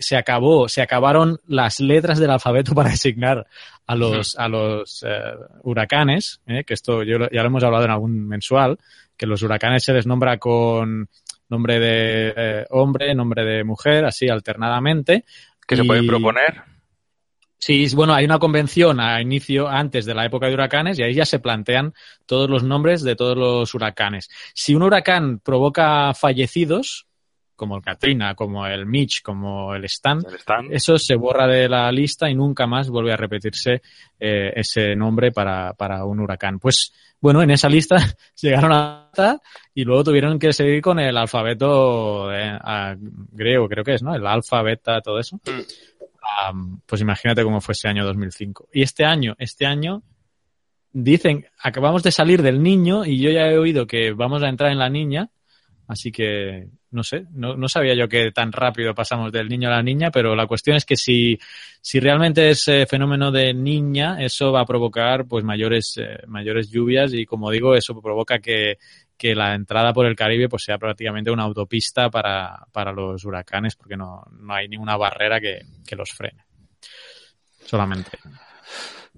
se 0.03 0.17
acabó, 0.17 0.69
se 0.69 0.83
acabaron 0.83 1.39
las 1.47 1.81
letras 1.81 2.19
del 2.19 2.31
alfabeto 2.31 2.75
para 2.75 2.91
designar 2.91 3.47
a 3.87 3.95
los, 3.95 4.37
a 4.37 4.49
los 4.49 5.05
eh, 5.07 5.21
huracanes, 5.63 6.41
¿eh? 6.47 6.65
que 6.65 6.75
esto 6.75 7.03
yo, 7.03 7.19
ya 7.31 7.43
lo 7.43 7.47
hemos 7.47 7.65
hablado 7.65 7.85
en 7.85 7.91
algún 7.91 8.27
mensual, 8.27 8.79
que 9.17 9.27
los 9.27 9.43
huracanes 9.43 9.85
se 9.85 9.93
les 9.93 10.07
nombra 10.07 10.39
con 10.39 11.09
nombre 11.49 11.79
de 11.79 12.35
eh, 12.37 12.67
hombre, 12.71 13.15
nombre 13.15 13.45
de 13.45 13.65
mujer, 13.65 14.05
así 14.05 14.29
alternadamente. 14.29 15.25
¿Qué 15.67 15.77
se 15.77 15.85
pueden 15.85 16.07
proponer? 16.07 16.72
Sí, 17.65 17.87
bueno, 17.95 18.13
hay 18.13 18.25
una 18.25 18.41
convención 18.41 18.99
a 18.99 19.23
inicio, 19.23 19.69
antes 19.69 20.05
de 20.05 20.15
la 20.15 20.27
época 20.27 20.49
de 20.49 20.55
huracanes, 20.55 20.99
y 20.99 21.05
ahí 21.05 21.15
ya 21.15 21.25
se 21.25 21.39
plantean 21.39 21.95
todos 22.27 22.51
los 22.51 22.65
nombres 22.65 23.05
de 23.05 23.15
todos 23.15 23.37
los 23.37 23.73
huracanes. 23.73 24.29
Si 24.53 24.75
un 24.75 24.83
huracán 24.83 25.39
provoca 25.39 26.13
fallecidos, 26.13 27.07
como 27.55 27.77
el 27.77 27.83
Katrina, 27.85 28.35
como 28.35 28.67
el 28.67 28.85
Mitch, 28.85 29.23
como 29.23 29.77
el 29.77 29.85
Stan, 29.85 30.25
eso 30.73 30.99
se 30.99 31.15
borra 31.15 31.47
de 31.47 31.69
la 31.69 31.93
lista 31.93 32.29
y 32.29 32.35
nunca 32.35 32.67
más 32.67 32.91
vuelve 32.91 33.13
a 33.13 33.17
repetirse 33.17 33.81
eh, 34.19 34.53
ese 34.57 34.97
nombre 34.97 35.31
para, 35.31 35.73
para 35.75 36.05
un 36.05 36.19
huracán. 36.19 36.59
Pues 36.59 36.93
bueno, 37.21 37.45
en 37.45 37.53
esa 37.53 37.69
lista 37.69 37.97
llegaron 38.43 38.73
a 38.73 39.39
y 39.73 39.85
luego 39.85 40.03
tuvieron 40.03 40.37
que 40.37 40.53
seguir 40.53 40.83
con 40.83 40.99
el 40.99 41.17
alfabeto 41.17 42.29
griego, 43.31 43.69
creo 43.69 43.85
que 43.85 43.95
es, 43.95 44.03
¿no? 44.03 44.17
El 44.17 44.27
alfa, 44.27 44.63
beta, 44.63 45.01
todo 45.01 45.21
eso. 45.21 45.37
Mm 45.37 45.92
pues 46.87 47.01
imagínate 47.01 47.43
cómo 47.43 47.61
fue 47.61 47.73
ese 47.73 47.89
año 47.89 48.05
2005. 48.05 48.69
Y 48.73 48.83
este 48.83 49.05
año, 49.05 49.35
este 49.39 49.67
año, 49.67 50.03
dicen, 50.93 51.47
acabamos 51.59 52.03
de 52.03 52.13
salir 52.13 52.43
del 52.43 52.63
niño 52.63 53.05
y 53.05 53.21
yo 53.21 53.31
ya 53.31 53.47
he 53.49 53.59
oído 53.59 53.87
que 53.87 54.13
vamos 54.13 54.43
a 54.43 54.49
entrar 54.49 54.71
en 54.71 54.79
la 54.79 54.89
niña, 54.89 55.31
así 55.89 56.13
que 56.13 56.69
no 56.91 57.03
sé, 57.03 57.25
no, 57.33 57.57
no 57.57 57.69
sabía 57.69 57.95
yo 57.95 58.07
que 58.07 58.33
tan 58.33 58.53
rápido 58.53 58.95
pasamos 58.95 59.33
del 59.33 59.49
niño 59.49 59.69
a 59.69 59.77
la 59.77 59.83
niña, 59.83 60.11
pero 60.11 60.37
la 60.37 60.47
cuestión 60.47 60.77
es 60.77 60.85
que 60.85 60.97
si, 60.97 61.39
si 61.81 61.99
realmente 62.01 62.51
es 62.51 62.67
fenómeno 62.87 63.33
de 63.33 63.55
niña, 63.55 64.23
eso 64.23 64.53
va 64.53 64.61
a 64.61 64.67
provocar 64.67 65.27
pues 65.27 65.43
mayores, 65.43 65.95
eh, 65.97 66.19
mayores 66.27 66.71
lluvias 66.71 67.15
y 67.15 67.25
como 67.25 67.51
digo, 67.51 67.75
eso 67.75 67.99
provoca 68.01 68.41
que, 68.41 68.77
que 69.23 69.37
la 69.37 69.55
entrada 69.55 69.93
por 69.93 70.05
el 70.05 70.17
Caribe 70.17 70.49
pues 70.49 70.65
sea 70.65 70.79
prácticamente 70.79 71.31
una 71.31 71.45
autopista 71.45 72.11
para, 72.11 72.67
para 72.73 72.91
los 72.91 73.25
huracanes 73.25 73.77
porque 73.77 73.97
no, 73.97 74.25
no 74.33 74.53
hay 74.53 74.67
ninguna 74.67 74.97
barrera 74.97 75.41
que, 75.41 75.61
que 75.87 75.95
los 75.95 76.11
frene. 76.11 76.45
Solamente. 77.65 78.19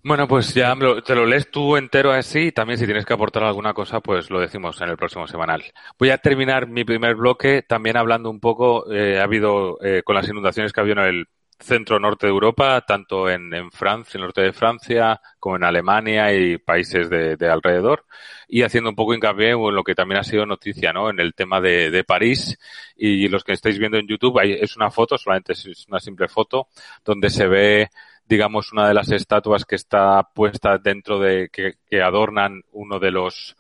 Bueno, 0.03 0.29
pues 0.29 0.53
ya 0.53 0.75
te 1.07 1.15
lo 1.15 1.25
lees 1.25 1.51
tú 1.51 1.79
entero 1.79 2.13
así 2.13 2.49
y 2.49 2.53
también 2.53 2.79
si 2.79 2.85
tienes 2.85 3.07
que 3.07 3.15
aportar 3.15 3.45
alguna 3.45 3.73
cosa, 3.73 4.01
pues 4.01 4.29
lo 4.29 4.41
decimos 4.41 4.79
en 4.83 4.91
el 4.91 4.99
próximo 4.99 5.27
semanal. 5.27 5.65
Voy 5.99 6.11
a 6.11 6.19
terminar 6.19 6.69
mi 6.69 6.85
primer 6.85 7.15
bloque 7.15 7.63
también 7.63 7.97
hablando 7.97 8.29
un 8.29 8.41
poco, 8.41 8.93
eh, 8.93 9.19
ha 9.19 9.25
habido 9.25 9.79
eh, 9.83 10.03
con 10.05 10.17
las 10.17 10.29
inundaciones 10.29 10.75
que 10.75 10.81
ha 10.81 10.83
habido 10.83 11.01
en 11.01 11.09
el 11.09 11.29
centro 11.65 11.99
norte 11.99 12.27
de 12.27 12.33
Europa, 12.33 12.81
tanto 12.83 13.29
en, 13.29 13.53
en 13.55 13.71
Francia, 13.71 14.19
en 14.19 14.21
el 14.21 14.27
norte 14.27 14.43
de 14.43 14.53
Francia, 14.53 15.21
como 15.39 15.57
en 15.57 15.65
Alemania 15.65 16.33
y 16.33 16.59
países 16.59 17.09
de, 17.11 17.37
de, 17.37 17.49
alrededor, 17.49 18.05
y 18.49 18.63
haciendo 18.63 18.91
un 18.91 18.97
poco 18.97 19.15
hincapié 19.15 19.51
en 19.51 19.75
lo 19.75 19.83
que 19.83 19.95
también 19.95 20.21
ha 20.21 20.25
sido 20.25 20.47
noticia, 20.47 20.93
¿no? 20.93 21.11
En 21.11 21.19
el 21.21 21.35
tema 21.35 21.61
de, 21.61 21.91
de 21.91 22.05
París 22.05 22.59
y 22.97 23.29
los 23.29 23.43
que 23.43 23.53
estáis 23.53 23.79
viendo 23.79 23.99
en 23.99 24.07
YouTube, 24.07 24.39
hay, 24.39 24.53
es 24.53 24.77
una 24.77 24.91
foto, 24.91 25.17
solamente 25.19 25.55
es 25.55 25.87
una 25.89 26.01
simple 26.01 26.29
foto, 26.29 26.69
donde 27.05 27.31
se 27.31 27.47
ve 27.47 27.91
digamos, 28.27 28.73
una 28.73 28.89
de 28.89 28.95
las 28.95 29.11
estatuas 29.11 29.67
que 29.67 29.77
está 29.77 30.23
puesta 30.35 30.79
dentro 30.79 31.19
de, 31.19 31.51
que, 31.53 31.75
que 31.87 32.01
adornan 32.01 32.63
uno 32.73 32.99
de 32.99 33.11
los 33.11 33.55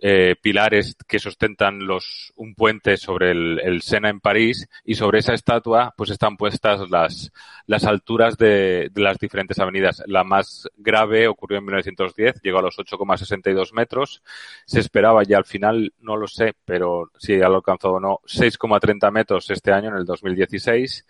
eh, 0.00 0.36
pilares 0.40 0.94
que 1.06 1.18
sustentan 1.18 1.86
los, 1.86 2.32
un 2.36 2.54
puente 2.54 2.96
sobre 2.96 3.30
el, 3.30 3.60
el, 3.62 3.80
Sena 3.80 4.10
en 4.10 4.20
París 4.20 4.68
y 4.84 4.94
sobre 4.94 5.20
esa 5.20 5.32
estatua 5.32 5.94
pues 5.96 6.10
están 6.10 6.36
puestas 6.36 6.90
las, 6.90 7.32
las 7.66 7.84
alturas 7.84 8.36
de, 8.36 8.90
de 8.92 9.02
las 9.02 9.18
diferentes 9.18 9.58
avenidas. 9.58 10.02
La 10.06 10.22
más 10.22 10.68
grave 10.76 11.28
ocurrió 11.28 11.58
en 11.58 11.64
1910, 11.64 12.42
llegó 12.42 12.58
a 12.58 12.62
los 12.62 12.76
8,62 12.76 13.72
metros. 13.72 14.22
Se 14.66 14.80
esperaba 14.80 15.22
ya 15.22 15.38
al 15.38 15.46
final, 15.46 15.94
no 16.00 16.16
lo 16.16 16.28
sé, 16.28 16.54
pero 16.64 17.10
si 17.18 17.38
ya 17.38 17.48
lo 17.48 17.56
alcanzó 17.56 17.92
o 17.92 18.00
no, 18.00 18.20
6,30 18.26 19.10
metros 19.10 19.50
este 19.50 19.72
año 19.72 19.88
en 19.88 19.96
el 19.96 20.04
2016 20.04 21.06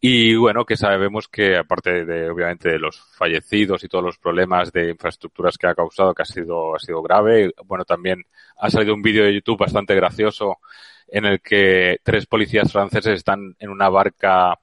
y 0.00 0.36
bueno, 0.36 0.64
que 0.64 0.76
sabemos 0.76 1.28
que 1.28 1.56
aparte 1.56 2.04
de, 2.04 2.30
obviamente, 2.30 2.68
de 2.70 2.78
los 2.78 2.98
fallecidos 3.16 3.82
y 3.82 3.88
todos 3.88 4.04
los 4.04 4.18
problemas 4.18 4.72
de 4.72 4.90
infraestructuras 4.90 5.56
que 5.58 5.66
ha 5.66 5.74
causado, 5.74 6.14
que 6.14 6.22
ha 6.22 6.26
sido, 6.26 6.76
ha 6.76 6.78
sido 6.78 7.02
grave, 7.02 7.52
bueno, 7.64 7.84
también 7.84 8.24
ha 8.58 8.70
salido 8.70 8.94
un 8.94 9.02
vídeo 9.02 9.24
de 9.24 9.34
YouTube 9.34 9.58
bastante 9.58 9.94
gracioso 9.94 10.58
en 11.08 11.24
el 11.24 11.40
que 11.40 11.98
tres 12.02 12.26
policías 12.26 12.72
franceses 12.72 13.14
están 13.14 13.56
en 13.58 13.70
una 13.70 13.88
barca 13.88 14.58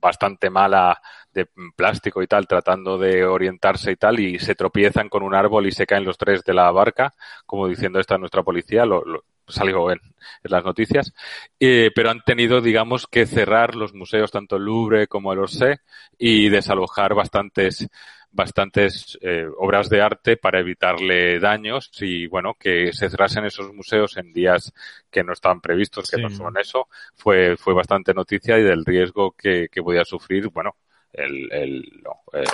bastante 0.00 0.50
mala 0.50 1.00
de 1.32 1.48
plástico 1.76 2.22
y 2.22 2.26
tal, 2.26 2.46
tratando 2.46 2.98
de 2.98 3.24
orientarse 3.24 3.92
y 3.92 3.96
tal, 3.96 4.20
y 4.20 4.38
se 4.38 4.54
tropiezan 4.54 5.08
con 5.08 5.22
un 5.22 5.34
árbol 5.34 5.66
y 5.66 5.72
se 5.72 5.86
caen 5.86 6.04
los 6.04 6.18
tres 6.18 6.44
de 6.44 6.54
la 6.54 6.70
barca, 6.70 7.14
como 7.46 7.68
diciendo 7.68 8.00
esta 8.00 8.14
es 8.14 8.20
nuestra 8.20 8.42
policía, 8.42 8.86
lo, 8.86 9.04
lo, 9.04 9.24
salió 9.48 9.90
en, 9.90 10.00
en 10.42 10.50
las 10.50 10.64
noticias, 10.64 11.12
eh, 11.58 11.90
pero 11.94 12.10
han 12.10 12.22
tenido, 12.22 12.60
digamos, 12.60 13.06
que 13.06 13.26
cerrar 13.26 13.74
los 13.74 13.94
museos, 13.94 14.30
tanto 14.30 14.56
el 14.56 14.64
Louvre 14.64 15.06
como 15.06 15.32
el 15.32 15.38
Orsay, 15.40 15.76
y 16.18 16.48
desalojar 16.48 17.14
bastantes 17.14 17.88
bastantes 18.30 19.18
eh, 19.22 19.46
obras 19.56 19.88
de 19.88 20.02
arte 20.02 20.36
para 20.36 20.60
evitarle 20.60 21.40
daños 21.40 21.90
y 22.00 22.26
bueno 22.26 22.54
que 22.58 22.92
se 22.92 23.08
cerrasen 23.08 23.46
esos 23.46 23.72
museos 23.72 24.16
en 24.18 24.32
días 24.32 24.72
que 25.10 25.24
no 25.24 25.32
estaban 25.32 25.60
previstos 25.60 26.10
que 26.10 26.16
sí. 26.16 26.22
no 26.22 26.28
son 26.28 26.58
eso 26.58 26.88
fue 27.14 27.56
fue 27.56 27.72
bastante 27.72 28.12
noticia 28.12 28.58
y 28.58 28.62
del 28.62 28.84
riesgo 28.84 29.32
que, 29.32 29.68
que 29.72 29.82
podía 29.82 30.04
sufrir 30.04 30.50
bueno 30.50 30.76
el, 31.10 31.50
el 31.50 32.02
no, 32.04 32.20
eh, 32.38 32.44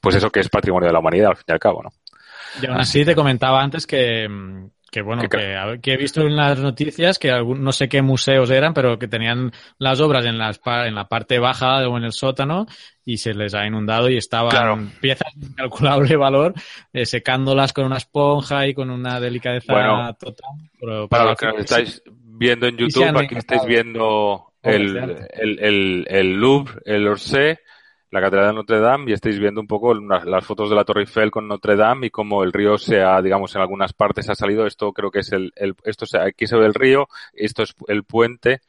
pues 0.00 0.16
eso 0.16 0.30
que 0.30 0.40
es 0.40 0.48
patrimonio 0.48 0.86
de 0.86 0.94
la 0.94 1.00
humanidad 1.00 1.30
al 1.30 1.36
fin 1.36 1.44
y 1.48 1.52
al 1.52 1.60
cabo 1.60 1.82
no 1.82 1.92
y 2.62 2.66
aún 2.66 2.78
así 2.78 3.04
te 3.04 3.14
comentaba 3.14 3.62
antes 3.62 3.86
que 3.86 4.26
que 4.94 5.02
bueno, 5.02 5.22
que, 5.28 5.80
que, 5.82 5.92
he 5.92 5.96
visto 5.96 6.20
en 6.20 6.36
las 6.36 6.56
noticias 6.60 7.18
que 7.18 7.28
algún, 7.28 7.64
no 7.64 7.72
sé 7.72 7.88
qué 7.88 8.00
museos 8.00 8.48
eran, 8.48 8.72
pero 8.74 8.96
que 8.96 9.08
tenían 9.08 9.50
las 9.76 9.98
obras 9.98 10.24
en, 10.24 10.38
las, 10.38 10.60
en 10.64 10.94
la 10.94 11.08
parte 11.08 11.40
baja 11.40 11.88
o 11.88 11.98
en 11.98 12.04
el 12.04 12.12
sótano 12.12 12.66
y 13.04 13.16
se 13.16 13.34
les 13.34 13.54
ha 13.54 13.66
inundado 13.66 14.08
y 14.08 14.16
estaban 14.16 14.50
claro. 14.50 14.78
piezas 15.00 15.32
de 15.34 15.46
incalculable 15.46 16.14
valor 16.16 16.54
eh, 16.92 17.06
secándolas 17.06 17.72
con 17.72 17.86
una 17.86 17.96
esponja 17.96 18.68
y 18.68 18.74
con 18.74 18.88
una 18.88 19.18
delicadeza 19.18 19.72
bueno, 19.72 20.14
total. 20.14 20.50
Pero, 20.78 21.08
para 21.08 21.24
los 21.24 21.38
que 21.38 21.46
nos 21.46 21.58
estáis 21.58 22.00
viendo 22.06 22.68
en 22.68 22.76
YouTube, 22.76 23.18
aquí 23.18 23.34
estáis 23.34 23.64
viendo 23.64 24.52
el, 24.62 24.96
el, 24.96 25.58
el, 25.58 26.06
el 26.08 26.32
Louvre, 26.34 26.74
el 26.84 27.08
Orsay, 27.08 27.58
la 28.14 28.20
Catedral 28.20 28.50
de 28.50 28.54
Notre 28.54 28.78
Dame 28.78 29.10
y 29.10 29.12
estáis 29.12 29.40
viendo 29.40 29.60
un 29.60 29.66
poco 29.66 29.92
las 29.92 30.46
fotos 30.46 30.70
de 30.70 30.76
la 30.76 30.84
Torre 30.84 31.00
Eiffel 31.00 31.32
con 31.32 31.48
Notre 31.48 31.74
Dame 31.74 32.06
y 32.06 32.10
cómo 32.10 32.44
el 32.44 32.52
río 32.52 32.78
se 32.78 33.02
ha, 33.02 33.20
digamos, 33.20 33.52
en 33.56 33.60
algunas 33.60 33.92
partes 33.92 34.30
ha 34.30 34.36
salido. 34.36 34.66
Esto 34.66 34.92
creo 34.92 35.10
que 35.10 35.18
es 35.18 35.32
el, 35.32 35.52
el 35.56 35.74
esto 35.82 36.06
se, 36.06 36.18
aquí 36.18 36.46
se 36.46 36.56
ve 36.56 36.64
el 36.66 36.74
río, 36.74 37.08
esto 37.32 37.64
es 37.64 37.74
el 37.88 38.04
puente, 38.04 38.60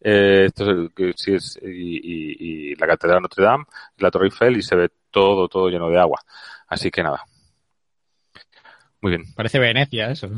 eh, 0.00 0.44
esto 0.46 0.70
es, 0.70 0.90
el, 0.96 1.14
sí 1.16 1.34
es 1.34 1.58
y, 1.60 1.68
y, 1.68 2.36
y, 2.70 2.74
la 2.76 2.86
Catedral 2.86 3.16
de 3.16 3.22
Notre 3.22 3.44
Dame, 3.44 3.64
la 3.98 4.10
Torre 4.12 4.26
Eiffel 4.26 4.56
y 4.56 4.62
se 4.62 4.76
ve 4.76 4.88
todo, 5.10 5.48
todo 5.48 5.68
lleno 5.68 5.90
de 5.90 5.98
agua. 5.98 6.20
Así 6.68 6.92
que 6.92 7.02
nada. 7.02 7.24
Muy 9.00 9.10
bien. 9.10 9.24
Parece 9.34 9.58
Venecia 9.58 10.12
eso. 10.12 10.28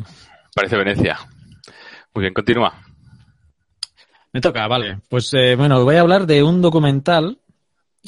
Parece 0.55 0.79
Venecia. 0.79 1.19
Muy 2.15 2.23
bien, 2.23 2.33
continúa. 2.33 2.73
Me 4.33 4.41
toca, 4.41 4.67
vale. 4.67 5.01
Pues 5.11 5.33
eh, 5.35 5.55
bueno, 5.55 5.85
voy 5.85 5.97
a 5.97 6.01
hablar 6.01 6.27
de 6.27 6.43
un 6.43 6.63
documental 6.63 7.39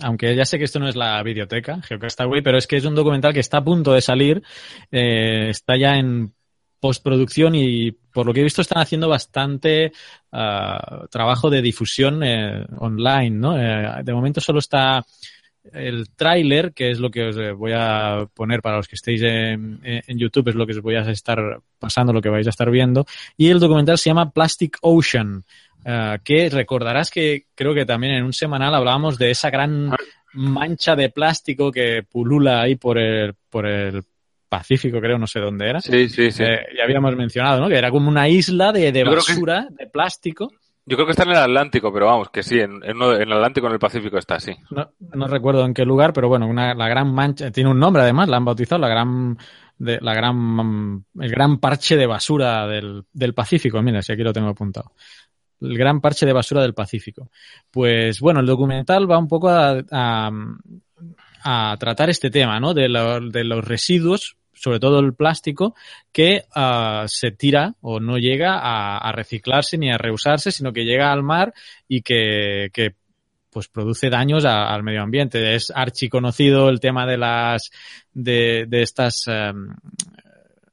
aunque 0.03 0.35
ya 0.35 0.45
sé 0.45 0.59
que 0.59 0.65
esto 0.65 0.79
no 0.79 0.89
es 0.89 0.97
la 0.97 1.23
videoteca, 1.23 1.81
Geocastaway, 1.83 2.43
pero 2.43 2.59
es 2.59 2.67
que 2.67 2.77
es 2.77 2.85
un 2.85 2.95
documental 2.95 3.33
que 3.33 3.41
está 3.41 3.59
a 3.59 3.65
punto 3.65 3.93
de 3.93 4.01
salir, 4.01 4.43
eh, 4.91 5.49
está 5.51 5.77
ya 5.77 5.97
en 5.97 6.35
postproducción 6.81 7.55
y 7.55 7.91
por 7.91 8.27
lo 8.27 8.33
que 8.33 8.41
he 8.41 8.45
visto 8.45 8.63
están 8.63 8.83
haciendo 8.83 9.09
bastante 9.09 9.93
uh, 10.33 11.07
trabajo 11.11 11.51
de 11.51 11.63
difusión 11.63 12.23
eh, 12.23 12.65
online, 12.79 13.31
¿no? 13.31 13.59
Eh, 13.59 14.03
de 14.05 14.13
momento 14.15 14.41
solo 14.41 14.59
está 14.59 15.05
el 15.73 16.11
tráiler, 16.15 16.73
que 16.73 16.91
es 16.93 17.01
lo 17.01 17.11
que 17.11 17.25
os 17.25 17.37
voy 17.59 17.73
a 17.75 18.29
poner 18.33 18.63
para 18.63 18.77
los 18.77 18.87
que 18.87 18.95
estéis 18.95 19.21
en, 19.23 19.81
YouTube, 20.07 20.49
es 20.49 20.55
lo 20.55 20.65
que 20.65 20.75
os 20.75 20.81
voy 20.81 20.95
a 20.95 21.01
estar 21.11 21.61
pasando, 21.81 22.13
lo 22.13 22.23
que 22.23 22.29
vais 22.29 22.47
a 22.47 22.51
estar 22.51 22.71
viendo, 22.71 23.05
y 23.37 23.49
el 23.49 23.59
documental 23.59 23.99
se 23.99 24.11
llama 24.11 24.31
Plastic 24.31 24.79
Ocean. 24.83 25.45
Uh, 25.89 26.19
que 26.25 26.51
recordarás 26.51 27.13
que 27.13 27.45
creo 27.55 27.73
que 27.73 27.87
también 27.87 28.15
en 28.15 28.25
un 28.25 28.33
semanal 28.33 28.75
hablábamos 28.75 29.19
de 29.19 29.31
esa 29.31 29.51
gran 29.51 29.93
mancha 30.33 30.97
de 30.97 31.11
plástico 31.11 31.71
que 31.71 32.03
pulula 32.03 32.63
ahí 32.63 32.75
por 32.75 32.99
el, 32.99 33.35
por 33.49 33.67
el 33.67 34.03
Pacífico, 34.49 35.01
creo, 35.01 35.17
no 35.17 35.29
sé 35.29 35.39
dónde 35.39 35.69
era. 35.69 35.81
Sí, 35.81 36.09
sí, 36.09 36.33
sí. 36.33 36.43
Eh, 36.43 36.59
ya 36.77 36.83
habíamos 36.83 37.15
mencionado, 37.15 37.61
¿no? 37.61 37.69
Que 37.69 37.79
era 37.79 37.93
como 37.93 38.09
una 38.09 38.29
isla 38.29 38.73
de, 38.73 38.91
de 38.91 39.05
basura, 39.05 39.69
que... 39.69 39.85
de 39.85 39.91
plástico. 39.91 40.51
Yo 40.87 40.97
creo 40.97 41.07
que 41.07 41.13
está 41.13 41.23
en 41.23 41.31
el 41.31 41.37
Atlántico, 41.37 41.93
pero 41.93 42.07
vamos, 42.07 42.31
que 42.31 42.43
sí, 42.43 42.59
en, 42.59 42.81
en, 42.83 43.01
en 43.01 43.23
el 43.23 43.33
Atlántico, 43.35 43.69
en 43.69 43.75
el 43.75 43.79
Pacífico 43.79 44.19
está, 44.19 44.41
sí. 44.41 44.57
No, 44.71 44.91
no 44.99 45.29
recuerdo 45.29 45.65
en 45.65 45.73
qué 45.73 45.85
lugar, 45.85 46.13
pero 46.13 46.29
bueno, 46.29 46.49
una, 46.49 46.75
la 46.75 46.89
gran 46.89 47.15
mancha, 47.15 47.53
tiene 47.53 47.71
un 47.71 47.79
nombre 47.79 48.03
además, 48.03 48.29
la 48.29 48.39
han 48.39 48.45
bautizado, 48.45 48.81
la 48.81 48.89
gran, 48.89 49.39
de, 49.79 50.01
la 50.01 50.15
gran, 50.15 51.05
el 51.21 51.31
gran 51.31 51.59
parche 51.59 51.97
de 51.97 52.07
basura 52.07 52.67
del, 52.67 53.05
del 53.13 53.35
Pacífico. 53.35 53.81
Mira, 53.83 54.03
si 54.03 54.13
aquí 54.13 54.23
lo 54.23 54.33
tengo 54.33 54.49
apuntado 54.49 54.93
el 55.61 55.77
gran 55.77 56.01
parche 56.01 56.27
de 56.27 56.33
basura 56.33 56.63
del 56.63 56.75
Pacífico. 56.75 57.31
Pues 57.71 58.21
bueno, 58.21 58.41
el 58.41 58.47
documental 58.47 59.11
va 59.11 59.19
un 59.19 59.29
poco 59.29 59.49
a, 59.49 59.83
a, 59.91 60.31
a 61.45 61.77
tratar 61.79 62.11
este 62.11 62.31
tema, 62.31 62.61
¿no? 62.61 62.75
De, 62.75 62.89
lo, 62.89 63.21
de, 63.21 63.45
los 63.45 63.65
residuos, 63.65 64.37
sobre 64.53 64.81
todo 64.81 65.01
el 65.01 65.15
plástico, 65.15 65.75
que 66.13 66.45
uh, 66.55 67.07
se 67.07 67.31
tira 67.31 67.75
o 67.81 68.01
no 68.01 68.19
llega 68.19 68.59
a, 68.59 68.99
a, 68.99 69.13
reciclarse 69.13 69.79
ni 69.79 69.91
a 69.91 69.99
reusarse, 69.99 70.51
sino 70.51 70.73
que 70.73 70.85
llega 70.85 71.13
al 71.13 71.23
mar 71.23 71.53
y 71.89 72.03
que, 72.03 72.71
que 72.73 72.95
pues 73.57 73.69
produce 73.69 74.11
daños 74.11 74.45
al 74.45 74.83
medio 74.83 75.03
ambiente. 75.03 75.55
Es 75.55 75.73
archiconocido 75.75 76.69
el 76.69 76.79
tema 76.79 77.07
de 77.07 77.17
las, 77.17 77.71
de, 78.13 78.67
de 78.69 78.83
estas, 78.83 79.23
em, 79.29 79.69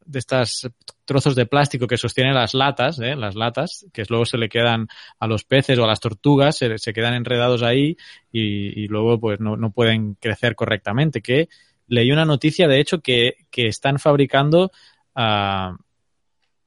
de 0.05 0.19
estas 0.19 0.69
trozos 1.05 1.35
de 1.35 1.45
plástico 1.45 1.87
que 1.87 1.97
sostienen 1.97 2.33
las 2.33 2.53
latas, 2.53 2.99
¿eh? 2.99 3.15
las 3.15 3.35
latas, 3.35 3.85
que 3.93 4.03
luego 4.09 4.25
se 4.25 4.37
le 4.37 4.49
quedan 4.49 4.87
a 5.19 5.27
los 5.27 5.43
peces 5.43 5.77
o 5.79 5.83
a 5.83 5.87
las 5.87 5.99
tortugas, 5.99 6.57
se, 6.57 6.93
quedan 6.93 7.13
enredados 7.13 7.63
ahí 7.63 7.97
y, 8.31 8.87
luego 8.87 9.19
pues 9.19 9.39
no, 9.39 9.57
no, 9.57 9.71
pueden 9.71 10.15
crecer 10.15 10.55
correctamente. 10.55 11.21
Que 11.21 11.49
leí 11.87 12.11
una 12.11 12.25
noticia, 12.25 12.67
de 12.67 12.79
hecho, 12.79 13.01
que, 13.01 13.35
que 13.51 13.67
están 13.67 13.99
fabricando 13.99 14.71
uh, 15.15 15.75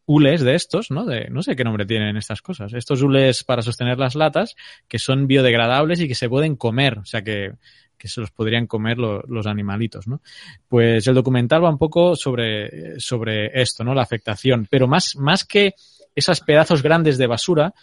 hules 0.06 0.42
de 0.42 0.54
estos, 0.54 0.90
¿no? 0.90 1.04
De, 1.04 1.28
no 1.30 1.42
sé 1.42 1.56
qué 1.56 1.64
nombre 1.64 1.84
tienen 1.84 2.16
estas 2.16 2.40
cosas. 2.40 2.72
Estos 2.72 3.02
hules 3.02 3.44
para 3.44 3.62
sostener 3.62 3.98
las 3.98 4.14
latas 4.14 4.54
que 4.88 4.98
son 4.98 5.26
biodegradables 5.26 6.00
y 6.00 6.08
que 6.08 6.14
se 6.14 6.28
pueden 6.28 6.56
comer. 6.56 6.98
O 6.98 7.04
sea 7.04 7.22
que 7.22 7.52
que 7.96 8.08
se 8.08 8.20
los 8.20 8.30
podrían 8.30 8.66
comer 8.66 8.98
los 8.98 9.46
animalitos, 9.46 10.06
¿no? 10.06 10.20
Pues 10.68 11.06
el 11.06 11.14
documental 11.14 11.64
va 11.64 11.70
un 11.70 11.78
poco 11.78 12.16
sobre, 12.16 13.00
sobre 13.00 13.60
esto, 13.60 13.84
¿no? 13.84 13.94
La 13.94 14.02
afectación. 14.02 14.66
Pero 14.70 14.86
más, 14.86 15.16
más 15.16 15.44
que 15.44 15.74
esos 16.14 16.40
pedazos 16.40 16.82
grandes 16.82 17.18
de 17.18 17.26
basura, 17.26 17.74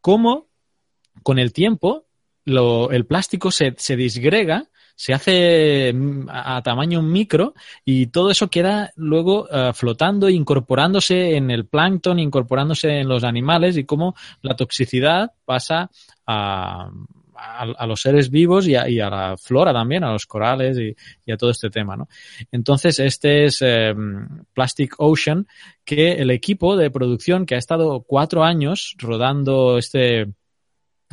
cómo 0.00 0.48
con 1.22 1.38
el 1.38 1.52
tiempo 1.52 2.06
el 2.44 3.06
plástico 3.06 3.50
se, 3.50 3.74
se 3.76 3.96
disgrega 3.96 4.68
se 4.96 5.12
hace 5.12 5.92
mm, 5.92 6.28
a, 6.30 6.62
tamaño 6.62 7.02
micro 7.02 7.54
y 7.84 8.06
todo 8.06 8.30
eso 8.30 8.48
queda 8.48 8.92
luego 8.96 9.44
uh, 9.44 9.72
flotando, 9.72 10.28
incorporándose 10.28 11.36
en 11.36 11.50
el 11.50 11.66
plancton, 11.66 12.18
incorporándose 12.18 13.00
en 13.00 13.08
los 13.08 13.22
animales 13.22 13.76
y 13.76 13.84
cómo 13.84 14.16
la 14.42 14.56
toxicidad 14.56 15.32
pasa 15.44 15.90
a, 16.26 16.90
a, 17.36 17.86
los 17.86 18.00
seres 18.00 18.30
vivos 18.30 18.66
y 18.66 18.74
a, 18.74 19.10
la 19.10 19.36
flora 19.36 19.72
también, 19.72 20.04
a 20.04 20.12
los 20.12 20.26
corales 20.26 20.78
y, 20.78 21.30
a 21.30 21.36
todo 21.36 21.50
este 21.50 21.70
tema, 21.70 21.96
¿no? 21.96 22.08
Entonces, 22.50 22.98
este 22.98 23.44
es 23.44 23.62
em, 23.62 24.44
Plastic 24.52 24.94
Ocean, 24.98 25.46
que 25.84 26.12
el 26.12 26.30
equipo 26.30 26.76
de 26.76 26.90
producción 26.90 27.46
que 27.46 27.54
ha 27.54 27.58
estado 27.58 28.02
cuatro 28.02 28.44
años 28.44 28.94
rodando 28.98 29.78
este, 29.78 30.32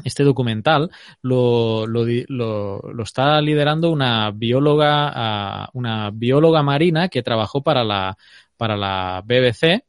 este 0.03 0.23
documental 0.23 0.89
lo, 1.21 1.85
lo, 1.87 2.05
lo, 2.27 3.03
está 3.03 3.41
liderando 3.41 3.91
una 3.91 4.31
bióloga, 4.31 5.11
ah, 5.13 5.69
una 5.73 6.09
bióloga 6.11 6.63
marina 6.63 7.09
que 7.09 7.23
trabajó 7.23 7.61
para 7.61 7.83
la, 7.83 8.17
para 8.57 8.77
la 8.77 9.23
BBC 9.25 9.83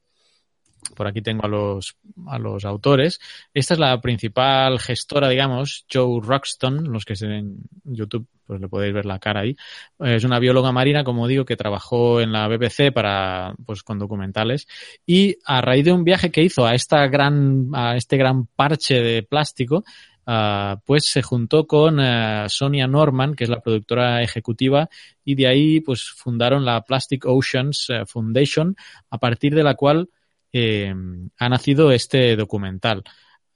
por 0.97 1.07
aquí 1.07 1.23
tengo 1.23 1.45
a 1.45 1.49
los, 1.49 1.97
a 2.27 2.39
los 2.39 2.65
autores. 2.65 3.21
Esta 3.53 3.75
es 3.75 3.81
la 3.81 4.01
principal 4.01 4.79
gestora, 4.79 5.29
digamos, 5.29 5.87
Joe 5.93 6.21
Roxton, 6.23 6.93
los 6.93 7.05
que 7.05 7.15
ven 7.21 7.33
en 7.33 7.57
YouTube, 7.85 8.27
pues 8.47 8.61
le 8.61 8.69
podéis 8.69 8.95
ver 8.95 9.07
la 9.07 9.19
cara 9.19 9.41
ahí. 9.41 9.57
Es 10.01 10.25
una 10.25 10.39
bióloga 10.39 10.73
marina, 10.73 11.05
como 11.05 11.27
digo, 11.27 11.45
que 11.45 11.57
trabajó 11.57 12.21
en 12.21 12.33
la 12.33 12.49
BBC 12.49 12.93
para, 12.93 13.55
pues 13.65 13.83
con 13.83 13.99
documentales. 13.99 14.67
Y 15.07 15.37
a 15.45 15.61
raíz 15.61 15.85
de 15.85 15.93
un 15.93 16.05
viaje 16.05 16.31
que 16.31 16.43
hizo 16.43 16.67
a 16.67 16.75
esta 16.75 17.07
gran, 17.09 17.71
a 17.73 17.97
este 17.97 18.17
gran 18.17 18.47
parche 18.47 19.01
de 19.01 19.23
plástico, 19.23 19.85
Uh, 20.27 20.81
pues 20.87 21.05
se 21.05 21.21
juntó 21.21 21.67
con 21.67 21.99
uh, 21.99 22.49
Sonia 22.49 22.87
Norman, 22.87 23.35
que 23.35 23.45
es 23.45 23.51
la 23.51 23.61
productora 23.61 24.23
ejecutiva, 24.23 24.89
y 25.23 25.35
de 25.35 25.47
ahí 25.47 25.81
pues 25.81 26.03
fundaron 26.17 26.65
la 26.65 26.81
Plastic 26.81 27.27
Oceans 27.27 27.91
uh, 27.91 28.07
Foundation, 28.07 28.75
a 29.11 29.19
partir 29.19 29.55
de 29.55 29.63
la 29.63 29.75
cual 29.75 30.09
eh, 30.57 30.95
ha 31.37 31.49
nacido 31.49 31.91
este 31.91 32.37
documental, 32.37 33.03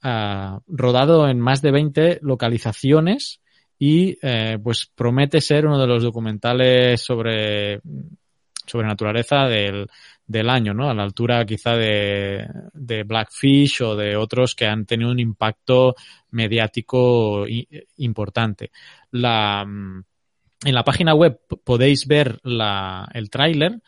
uh, 0.03 0.59
rodado 0.67 1.29
en 1.29 1.39
más 1.39 1.61
de 1.61 1.71
20 1.71 2.19
localizaciones 2.21 3.39
y 3.77 4.17
eh, 4.21 4.57
pues 4.61 4.91
promete 4.93 5.39
ser 5.39 5.65
uno 5.65 5.79
de 5.79 5.87
los 5.87 6.03
documentales 6.03 7.01
sobre, 7.01 7.79
sobre 8.65 8.87
naturaleza 8.87 9.45
del, 9.45 9.87
del 10.27 10.49
año, 10.49 10.73
¿no? 10.73 10.89
A 10.89 10.93
la 10.93 11.03
altura 11.03 11.45
quizá 11.45 11.77
de, 11.77 12.45
de 12.73 13.03
Blackfish 13.03 13.81
o 13.83 13.95
de 13.95 14.17
otros 14.17 14.53
que 14.53 14.65
han 14.65 14.85
tenido 14.85 15.09
un 15.09 15.21
impacto 15.21 15.95
mediático 16.31 17.45
importante. 17.95 18.71
La, 19.11 19.61
en 19.61 20.75
la 20.75 20.83
página 20.83 21.15
web 21.15 21.39
podéis 21.63 22.05
ver 22.05 22.41
el 22.43 23.29
tráiler 23.29 23.79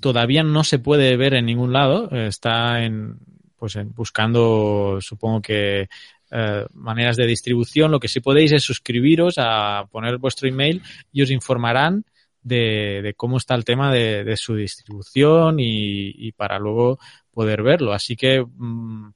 todavía 0.00 0.42
no 0.42 0.64
se 0.64 0.78
puede 0.78 1.16
ver 1.16 1.34
en 1.34 1.46
ningún 1.46 1.72
lado. 1.72 2.10
Está 2.10 2.82
en, 2.84 3.18
pues 3.56 3.76
en, 3.76 3.92
buscando, 3.94 4.98
supongo 5.00 5.42
que 5.42 5.88
eh, 6.30 6.66
maneras 6.74 7.16
de 7.16 7.26
distribución. 7.26 7.90
Lo 7.90 8.00
que 8.00 8.08
sí 8.08 8.20
podéis 8.20 8.52
es 8.52 8.62
suscribiros 8.62 9.34
a 9.38 9.86
poner 9.90 10.18
vuestro 10.18 10.48
email 10.48 10.82
y 11.12 11.22
os 11.22 11.30
informarán 11.30 12.04
de, 12.42 13.00
de 13.02 13.14
cómo 13.14 13.36
está 13.38 13.54
el 13.54 13.64
tema 13.64 13.92
de, 13.92 14.24
de 14.24 14.36
su 14.36 14.54
distribución 14.54 15.56
y, 15.58 16.32
para 16.32 16.58
luego 16.58 16.98
poder 17.30 17.62
verlo. 17.62 17.92
Así 17.92 18.16
que, 18.16 18.44
mm, 18.44 19.08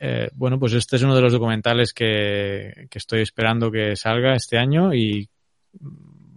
eh, 0.00 0.30
bueno, 0.34 0.58
pues 0.58 0.74
este 0.74 0.96
es 0.96 1.02
uno 1.02 1.14
de 1.14 1.22
los 1.22 1.32
documentales 1.32 1.92
que, 1.92 2.86
que 2.90 2.98
estoy 2.98 3.22
esperando 3.22 3.70
que 3.70 3.96
salga 3.96 4.34
este 4.34 4.58
año 4.58 4.94
y 4.94 5.28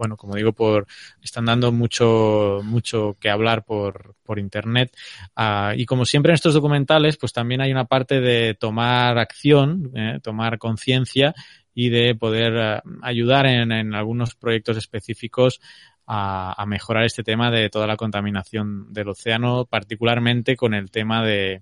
bueno, 0.01 0.17
como 0.17 0.33
digo, 0.33 0.51
por 0.51 0.87
están 1.21 1.45
dando 1.45 1.71
mucho, 1.71 2.61
mucho 2.63 3.17
que 3.19 3.29
hablar 3.29 3.63
por, 3.63 4.15
por 4.23 4.39
internet. 4.39 4.91
Uh, 5.37 5.75
y 5.77 5.85
como 5.85 6.05
siempre 6.05 6.31
en 6.31 6.35
estos 6.37 6.55
documentales, 6.55 7.17
pues 7.17 7.33
también 7.33 7.61
hay 7.61 7.71
una 7.71 7.85
parte 7.85 8.19
de 8.19 8.55
tomar 8.55 9.19
acción, 9.19 9.91
eh, 9.93 10.17
tomar 10.23 10.57
conciencia 10.57 11.35
y 11.75 11.89
de 11.89 12.15
poder 12.15 12.81
uh, 12.83 12.99
ayudar 13.03 13.45
en, 13.45 13.71
en, 13.71 13.93
algunos 13.93 14.33
proyectos 14.33 14.75
específicos 14.75 15.61
a, 16.07 16.65
mejorar 16.65 17.03
este 17.03 17.21
tema 17.23 17.51
de 17.51 17.69
toda 17.69 17.85
la 17.85 17.95
contaminación 17.95 18.91
del 18.91 19.09
océano, 19.09 19.65
particularmente 19.65 20.55
con 20.55 20.73
el 20.73 20.89
tema 20.89 21.23
de, 21.23 21.61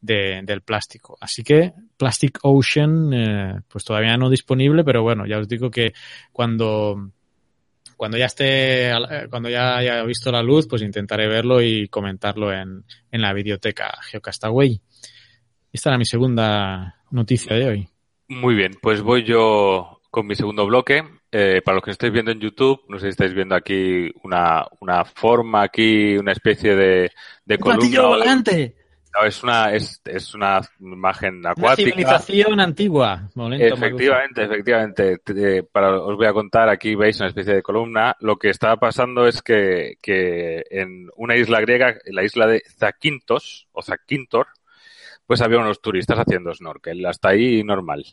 de, 0.00 0.40
del 0.44 0.62
plástico. 0.62 1.18
Así 1.20 1.44
que 1.44 1.74
Plastic 1.96 2.38
Ocean, 2.42 3.12
eh, 3.12 3.60
pues 3.68 3.84
todavía 3.84 4.16
no 4.16 4.30
disponible, 4.30 4.82
pero 4.82 5.02
bueno, 5.02 5.26
ya 5.26 5.38
os 5.38 5.46
digo 5.46 5.70
que 5.70 5.92
cuando 6.32 7.12
cuando 7.96 8.18
ya 8.18 8.26
esté, 8.26 8.90
eh, 8.90 9.26
cuando 9.30 9.48
ya 9.48 9.76
haya 9.78 10.02
visto 10.04 10.30
la 10.30 10.42
luz, 10.42 10.66
pues 10.68 10.82
intentaré 10.82 11.26
verlo 11.26 11.62
y 11.62 11.88
comentarlo 11.88 12.52
en, 12.52 12.84
en 13.10 13.22
la 13.22 13.32
biblioteca 13.32 13.94
Geocastaway. 14.10 14.80
Esta 15.72 15.90
era 15.90 15.98
mi 15.98 16.04
segunda 16.04 17.02
noticia 17.10 17.56
de 17.56 17.66
hoy. 17.66 17.88
Muy 18.28 18.54
bien, 18.54 18.72
pues 18.80 19.02
voy 19.02 19.24
yo 19.24 20.00
con 20.10 20.26
mi 20.26 20.34
segundo 20.34 20.66
bloque. 20.66 21.02
Eh, 21.30 21.60
para 21.62 21.76
los 21.76 21.84
que 21.84 21.90
estáis 21.90 22.12
viendo 22.12 22.30
en 22.30 22.40
YouTube, 22.40 22.80
no 22.88 22.98
sé 22.98 23.06
si 23.06 23.10
estáis 23.10 23.34
viendo 23.34 23.54
aquí 23.54 24.10
una, 24.22 24.64
una 24.80 25.04
forma, 25.04 25.62
aquí 25.62 26.16
una 26.16 26.32
especie 26.32 26.74
de, 26.74 27.10
de 27.44 27.58
columna. 27.58 28.02
volante! 28.02 28.76
Es 29.24 29.42
una, 29.42 29.72
es, 29.72 30.00
es 30.04 30.34
una 30.34 30.60
imagen 30.80 31.46
acuática. 31.46 31.66
Una 31.66 31.76
civilización 31.76 32.60
antigua. 32.60 33.28
efectivamente, 33.52 34.44
efectivamente. 34.44 35.18
para, 35.70 36.00
os 36.00 36.16
voy 36.16 36.26
a 36.26 36.32
contar, 36.32 36.68
aquí 36.68 36.94
veis 36.94 37.18
una 37.20 37.28
especie 37.28 37.54
de 37.54 37.62
columna. 37.62 38.16
Lo 38.20 38.36
que 38.36 38.50
está 38.50 38.76
pasando 38.76 39.26
es 39.26 39.42
que, 39.42 39.96
que 40.02 40.64
en 40.70 41.08
una 41.16 41.36
isla 41.36 41.60
griega, 41.60 41.94
en 42.04 42.14
la 42.14 42.24
isla 42.24 42.46
de 42.46 42.62
Zakynthos, 42.78 43.68
o 43.72 43.82
Zakynthor, 43.82 44.48
pues 45.26 45.40
había 45.40 45.58
unos 45.58 45.80
turistas 45.80 46.18
haciendo 46.18 46.54
snorkel, 46.54 47.04
hasta 47.04 47.30
ahí 47.30 47.64
normal. 47.64 48.04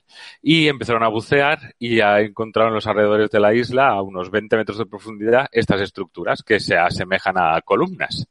Y 0.42 0.68
empezaron 0.68 1.04
a 1.04 1.10
bucear 1.10 1.76
y 1.78 1.98
ya 1.98 2.20
encontraron 2.20 2.72
en 2.72 2.76
los 2.76 2.88
alrededores 2.88 3.30
de 3.30 3.39
la 3.39 3.54
isla, 3.54 3.89
a 3.89 4.02
unos 4.02 4.32
20 4.32 4.58
metros 4.58 4.80
de 4.80 4.86
profundidad, 4.88 5.48
estas 5.52 5.82
estructuras 5.82 6.42
que 6.42 6.60
se 6.60 6.76
asemejan 6.76 7.38
a 7.38 7.62
columnas. 7.62 8.28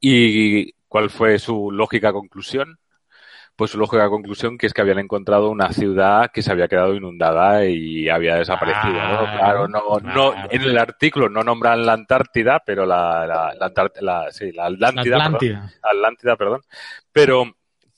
Y 0.00 0.72
¿Cuál 0.96 1.10
fue 1.10 1.38
su 1.38 1.70
lógica 1.70 2.10
conclusión? 2.10 2.78
Pues 3.54 3.72
su 3.72 3.76
lógica 3.76 4.08
conclusión 4.08 4.56
que 4.56 4.66
es 4.66 4.72
que 4.72 4.80
habían 4.80 4.98
encontrado 4.98 5.50
una 5.50 5.70
ciudad 5.70 6.30
que 6.32 6.40
se 6.40 6.50
había 6.50 6.68
quedado 6.68 6.94
inundada 6.94 7.66
y 7.66 8.08
había 8.08 8.36
desaparecido. 8.36 8.94
¿no? 8.94 9.18
Ah, 9.20 9.36
claro, 9.36 9.68
no, 9.68 10.00
no, 10.00 10.32
en 10.48 10.62
el 10.62 10.78
artículo 10.78 11.28
no 11.28 11.44
nombran 11.44 11.84
la 11.84 11.92
Antártida, 11.92 12.62
pero 12.64 12.86
la, 12.86 13.26
la, 13.26 13.54
la, 13.60 13.90
la 14.00 14.32
sí, 14.32 14.52
la 14.52 14.64
Atlántida, 14.68 15.16
Atlántida. 15.16 15.60
Perdón, 15.60 15.80
Atlántida, 15.82 16.36
perdón. 16.36 16.60
Pero 17.12 17.44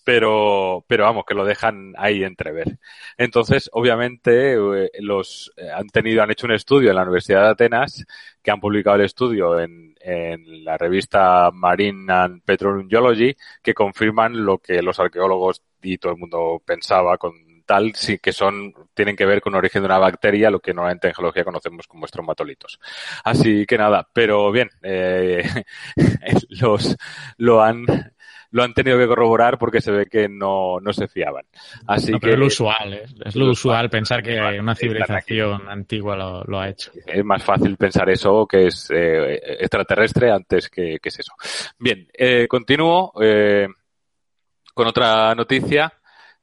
pero, 0.08 0.86
pero 0.88 1.04
vamos, 1.04 1.24
que 1.26 1.34
lo 1.34 1.44
dejan 1.44 1.92
ahí 1.98 2.24
entrever. 2.24 2.78
Entonces, 3.18 3.68
obviamente, 3.74 4.54
eh, 4.54 4.90
los 5.00 5.52
eh, 5.58 5.68
han 5.70 5.86
tenido, 5.88 6.22
han 6.22 6.30
hecho 6.30 6.46
un 6.46 6.54
estudio 6.54 6.88
en 6.88 6.96
la 6.96 7.02
Universidad 7.02 7.42
de 7.42 7.48
Atenas, 7.50 8.06
que 8.42 8.50
han 8.50 8.58
publicado 8.58 8.96
el 8.96 9.04
estudio 9.04 9.60
en, 9.60 9.94
en 10.00 10.64
la 10.64 10.78
revista 10.78 11.50
Marine 11.52 12.10
and 12.10 12.42
Petroleum 12.42 12.88
Geology, 12.88 13.36
que 13.62 13.74
confirman 13.74 14.46
lo 14.46 14.56
que 14.56 14.80
los 14.80 14.98
arqueólogos 14.98 15.62
y 15.82 15.98
todo 15.98 16.12
el 16.12 16.18
mundo 16.18 16.62
pensaba 16.64 17.18
con 17.18 17.34
tal, 17.66 17.94
sí 17.94 18.18
que 18.18 18.32
son, 18.32 18.72
tienen 18.94 19.14
que 19.14 19.26
ver 19.26 19.42
con 19.42 19.52
el 19.52 19.58
origen 19.58 19.82
de 19.82 19.86
una 19.86 19.98
bacteria, 19.98 20.50
lo 20.50 20.60
que 20.60 20.72
normalmente 20.72 21.08
en 21.08 21.14
geología 21.14 21.44
conocemos 21.44 21.86
como 21.86 22.06
estromatolitos. 22.06 22.80
Así 23.24 23.66
que 23.66 23.76
nada, 23.76 24.08
pero 24.10 24.50
bien, 24.50 24.70
eh, 24.82 25.44
los, 26.48 26.96
lo 27.36 27.62
han, 27.62 27.84
lo 28.50 28.62
han 28.62 28.72
tenido 28.72 28.98
que 28.98 29.06
corroborar 29.06 29.58
porque 29.58 29.80
se 29.80 29.92
ve 29.92 30.06
que 30.06 30.28
no, 30.28 30.80
no 30.80 30.92
se 30.92 31.08
fiaban. 31.08 31.44
Así 31.86 32.12
que 32.18 32.30
es 32.30 32.38
lo 32.38 32.46
usual, 32.46 32.94
¿eh? 32.94 33.04
es 33.24 33.36
lo 33.36 33.50
usual 33.50 33.90
pensar 33.90 34.22
que 34.22 34.40
una 34.58 34.74
civilización 34.74 35.68
antigua 35.68 36.16
lo, 36.46 36.60
ha 36.60 36.68
hecho. 36.68 36.90
Es 37.06 37.24
más 37.24 37.42
fácil 37.44 37.76
pensar 37.76 38.08
eso 38.08 38.46
que 38.46 38.66
es 38.66 38.90
eh, 38.90 39.40
extraterrestre 39.60 40.30
antes 40.30 40.68
que, 40.68 40.98
que, 41.00 41.08
es 41.08 41.18
eso. 41.18 41.32
Bien, 41.78 42.08
eh, 42.12 42.46
continúo 42.48 43.12
eh, 43.20 43.68
con 44.74 44.86
otra 44.86 45.34
noticia 45.34 45.92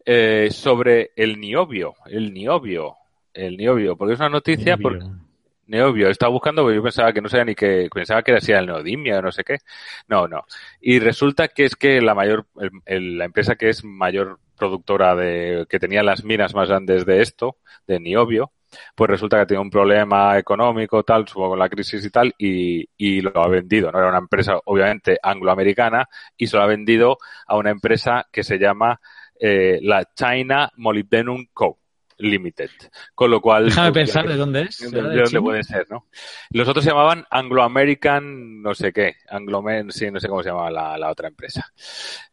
eh, 0.05 0.49
sobre 0.51 1.11
el 1.15 1.39
niobio, 1.39 1.95
el 2.05 2.31
niobio, 2.31 2.95
el 3.33 3.57
niobio, 3.57 3.95
porque 3.95 4.13
es 4.13 4.19
una 4.19 4.29
noticia 4.29 4.77
porque 4.77 5.03
Neobio, 5.67 6.09
estaba 6.09 6.31
buscando 6.31 6.61
porque 6.63 6.75
yo 6.75 6.83
pensaba 6.83 7.11
que 7.13 7.21
no 7.21 7.29
sabía 7.29 7.45
ni 7.45 7.55
que, 7.55 7.89
pensaba 7.93 8.23
que 8.23 8.31
era 8.31 8.59
el 8.59 8.67
neodimia 8.67 9.19
o 9.19 9.21
no 9.21 9.31
sé 9.31 9.43
qué. 9.43 9.57
No, 10.07 10.27
no. 10.27 10.45
Y 10.81 10.99
resulta 10.99 11.47
que 11.47 11.65
es 11.65 11.75
que 11.75 12.01
la 12.01 12.15
mayor, 12.15 12.47
la 12.85 13.25
empresa 13.25 13.55
que 13.55 13.69
es 13.69 13.83
mayor 13.83 14.39
productora 14.57 15.15
de, 15.15 15.65
que 15.69 15.79
tenía 15.79 16.03
las 16.03 16.23
minas 16.23 16.53
más 16.53 16.69
grandes 16.69 17.05
de 17.05 17.21
esto, 17.21 17.57
de 17.87 17.99
Niobio, 17.99 18.51
pues 18.95 19.09
resulta 19.09 19.39
que 19.39 19.45
tiene 19.47 19.61
un 19.61 19.69
problema 19.69 20.37
económico, 20.37 21.03
tal, 21.03 21.27
supongo 21.27 21.51
con 21.51 21.59
la 21.59 21.69
crisis 21.69 22.05
y 22.05 22.09
tal, 22.09 22.33
y, 22.37 22.87
y 22.97 23.21
lo 23.21 23.37
ha 23.43 23.47
vendido. 23.47 23.91
No 23.91 23.99
era 23.99 24.09
una 24.09 24.17
empresa, 24.19 24.59
obviamente, 24.65 25.17
angloamericana, 25.21 26.07
y 26.37 26.47
se 26.47 26.57
lo 26.57 26.63
ha 26.63 26.67
vendido 26.67 27.17
a 27.47 27.57
una 27.57 27.71
empresa 27.71 28.27
que 28.31 28.43
se 28.43 28.57
llama 28.57 28.99
eh, 29.39 29.79
la 29.81 30.05
China 30.13 30.71
Molybdenum 30.77 31.47
Co. 31.53 31.79
Limited. 32.17 32.69
Con 33.13 33.31
lo 33.31 33.41
cual. 33.41 33.65
Déjame 33.65 33.91
pensar 33.91 34.27
de 34.27 34.35
dónde 34.35 34.63
es. 34.63 34.79
De, 34.79 35.01
dónde 35.01 35.41
puede 35.41 35.63
ser, 35.63 35.85
¿no? 35.89 36.07
Los 36.51 36.67
otros 36.67 36.83
se 36.83 36.91
llamaban 36.91 37.25
Anglo 37.29 37.63
American, 37.63 38.61
no 38.61 38.73
sé 38.73 38.93
qué. 38.93 39.15
Anglo 39.29 39.63
sí, 39.89 40.09
no 40.11 40.19
sé 40.19 40.27
cómo 40.27 40.41
se 40.41 40.49
llamaba 40.49 40.71
la, 40.71 40.97
la 40.97 41.11
otra 41.11 41.27
empresa. 41.27 41.71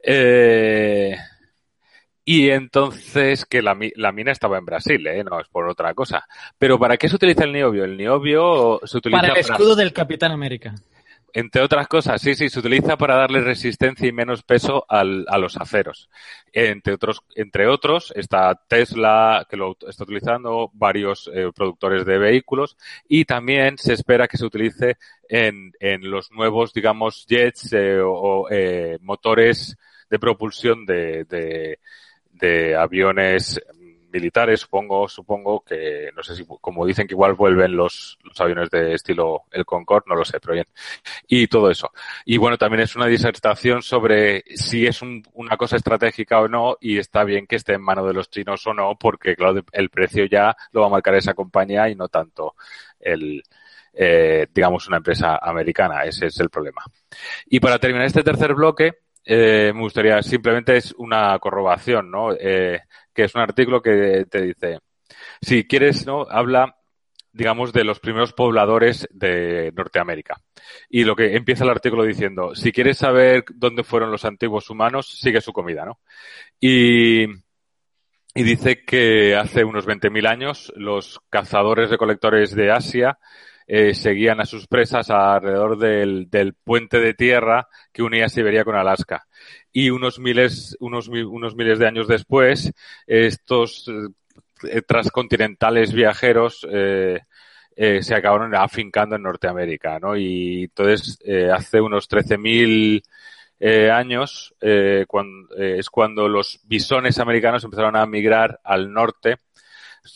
Eh, 0.03 1.16
y 2.25 2.51
entonces 2.51 3.45
que 3.45 3.62
la, 3.62 3.77
la, 3.97 4.12
mina 4.12 4.31
estaba 4.31 4.57
en 4.59 4.64
Brasil, 4.64 5.05
¿eh? 5.09 5.25
no 5.25 5.40
es 5.40 5.49
por 5.49 5.68
otra 5.68 5.92
cosa. 5.95 6.25
Pero 6.57 6.79
¿para 6.79 6.97
qué 6.97 7.09
se 7.09 7.16
utiliza 7.16 7.45
el 7.45 7.53
niobio? 7.53 7.85
El 7.85 7.97
niobio 7.97 8.81
se 8.85 8.99
utiliza 8.99 9.21
para 9.21 9.33
el 9.33 9.40
escudo 9.40 9.75
del 9.75 9.92
Capitán 9.92 10.31
América. 10.31 10.75
Entre 11.35 11.62
otras 11.62 11.88
cosas, 11.88 12.21
sí, 12.21 12.35
sí, 12.35 12.51
se 12.51 12.59
utiliza 12.59 12.99
para 12.99 13.16
darle 13.16 13.40
resistencia 13.40 14.07
y 14.07 14.12
menos 14.12 14.42
peso 14.42 14.85
al, 14.88 15.25
a 15.29 15.38
los 15.38 15.57
aceros. 15.57 16.11
Entre 16.53 16.92
otros, 16.92 17.23
entre 17.35 17.66
otros, 17.68 18.12
está 18.14 18.55
Tesla, 18.68 19.47
que 19.49 19.57
lo 19.57 19.77
está 19.88 20.05
utilizando, 20.05 20.71
varios 20.75 21.31
eh, 21.33 21.51
productores 21.55 22.05
de 22.05 22.18
vehículos, 22.18 22.77
y 23.09 23.25
también 23.25 23.79
se 23.79 23.95
espera 23.95 24.29
que 24.29 24.37
se 24.37 24.45
utilice 24.45 24.99
en, 25.27 25.73
en 25.81 26.11
los 26.11 26.31
nuevos, 26.33 26.75
digamos, 26.75 27.25
jets 27.27 27.73
eh, 27.73 28.01
o 28.05 28.49
eh, 28.51 28.99
motores 29.01 29.77
de 30.11 30.18
propulsión 30.18 30.85
de, 30.85 31.25
de, 31.25 31.79
de 32.31 32.77
aviones 32.77 33.59
militares, 34.12 34.61
supongo, 34.61 35.09
supongo 35.09 35.64
que, 35.64 36.11
no 36.14 36.22
sé 36.22 36.37
si, 36.37 36.44
como 36.61 36.87
dicen 36.87 37.07
que 37.07 37.14
igual 37.14 37.35
vuelven 37.35 37.75
los, 37.77 38.18
aviones 38.38 38.70
de 38.70 38.94
estilo 38.94 39.44
el 39.51 39.64
Concorde, 39.64 40.05
no 40.09 40.14
lo 40.14 40.25
sé, 40.25 40.38
pero 40.40 40.55
bien. 40.55 40.66
Y 41.27 41.46
todo 41.46 41.70
eso. 41.70 41.90
Y 42.25 42.37
bueno, 42.37 42.59
también 42.59 42.83
es 42.83 42.96
una 42.96 43.07
disertación 43.07 43.83
sobre 43.83 44.44
si 44.55 44.87
es 44.87 45.01
una 45.03 45.57
cosa 45.57 45.77
estratégica 45.77 46.40
o 46.40 46.48
no, 46.48 46.77
y 46.81 46.98
está 46.98 47.25
bien 47.25 47.46
que 47.46 47.57
esté 47.57 47.75
en 47.75 47.83
mano 47.83 48.07
de 48.07 48.14
los 48.14 48.31
chinos 48.31 48.66
o 48.66 48.75
no, 48.75 48.96
porque 48.98 49.35
claro, 49.37 49.62
el 49.72 49.90
precio 49.90 50.27
ya 50.27 50.57
lo 50.72 50.83
va 50.83 50.87
a 50.88 50.90
marcar 50.90 51.14
esa 51.14 51.35
compañía 51.35 51.88
y 51.88 51.94
no 51.94 52.09
tanto 52.09 52.55
el, 53.01 53.42
eh, 53.94 54.46
digamos, 54.53 54.88
una 54.88 54.98
empresa 54.98 55.38
americana. 55.42 56.05
Ese 56.05 56.27
es 56.27 56.40
el 56.40 56.51
problema. 56.51 56.83
Y 57.46 57.61
para 57.61 57.79
terminar 57.79 58.07
este 58.07 58.22
tercer 58.22 58.55
bloque, 58.55 59.02
eh, 59.25 59.73
me 59.75 59.81
gustaría 59.81 60.23
simplemente 60.23 60.77
es 60.77 60.95
una 60.99 61.39
corrobación, 61.39 62.11
¿no? 62.11 62.33
Eh, 62.33 62.81
que 63.15 63.25
es 63.25 63.35
un 63.35 63.41
artículo 63.41 63.81
que 63.81 64.27
te 64.29 64.43
dice, 64.43 64.79
si 65.41 65.65
quieres, 65.65 66.07
¿no? 66.07 66.27
Habla, 66.29 66.77
digamos, 67.33 67.73
de 67.73 67.85
los 67.85 68.01
primeros 68.01 68.33
pobladores 68.33 69.09
de 69.13 69.73
Norteamérica. 69.77 70.41
Y 70.89 71.05
lo 71.05 71.15
que 71.15 71.37
empieza 71.37 71.65
el 71.65 71.71
artículo 71.71 72.05
diciendo, 72.05 72.55
si 72.55 72.73
quieres 72.73 72.99
saber 72.99 73.45
dónde 73.55 73.85
fueron 73.85 74.11
los 74.11 74.25
antiguos 74.25 74.71
humanos, 74.71 75.19
sigue 75.21 75.41
su 75.41 75.53
comida, 75.53 75.85
¿no? 75.85 76.01
Y, 76.61 77.25
y 78.35 78.43
dice 78.43 78.85
que 78.85 79.37
hace 79.37 79.65
unos 79.65 79.87
20.000 79.87 80.27
años 80.27 80.73
los 80.77 81.21
cazadores 81.31 81.91
recolectores 81.91 82.55
de 82.55 82.71
Asia 82.71 83.19
eh, 83.75 83.95
seguían 83.95 84.39
a 84.39 84.45
sus 84.45 84.67
presas 84.67 85.09
alrededor 85.09 85.79
del, 85.79 86.55
puente 86.63 87.01
de 87.01 87.15
tierra 87.15 87.69
que 87.91 88.03
unía 88.03 88.29
Siberia 88.29 88.65
con 88.65 88.77
Alaska. 88.77 89.27
Y 89.73 89.89
unos 89.89 90.19
miles, 90.19 90.77
unos, 90.79 91.09
miles 91.09 91.79
de 91.79 91.87
años 91.87 92.07
después, 92.07 92.71
estos 93.07 93.91
eh, 94.69 94.83
transcontinentales 94.83 95.95
viajeros 95.95 96.69
eh, 96.71 97.21
se 97.75 98.15
acabaron 98.15 98.55
afincando 98.55 99.17
en 99.17 99.23
Norteamérica, 99.23 99.99
¿no? 99.99 100.19
Y 100.19 100.65
entonces, 100.65 101.19
hace 101.51 101.81
unos 101.81 102.11
13.000 102.11 103.03
eh, 103.59 103.91
años 103.91 104.55
es 104.61 105.89
cuando 105.89 106.29
los 106.29 106.61
bisones 106.65 107.19
americanos 107.19 107.65
empezaron 107.65 107.97
a 107.97 108.05
migrar 108.05 108.61
al 108.65 108.93
norte 108.93 109.39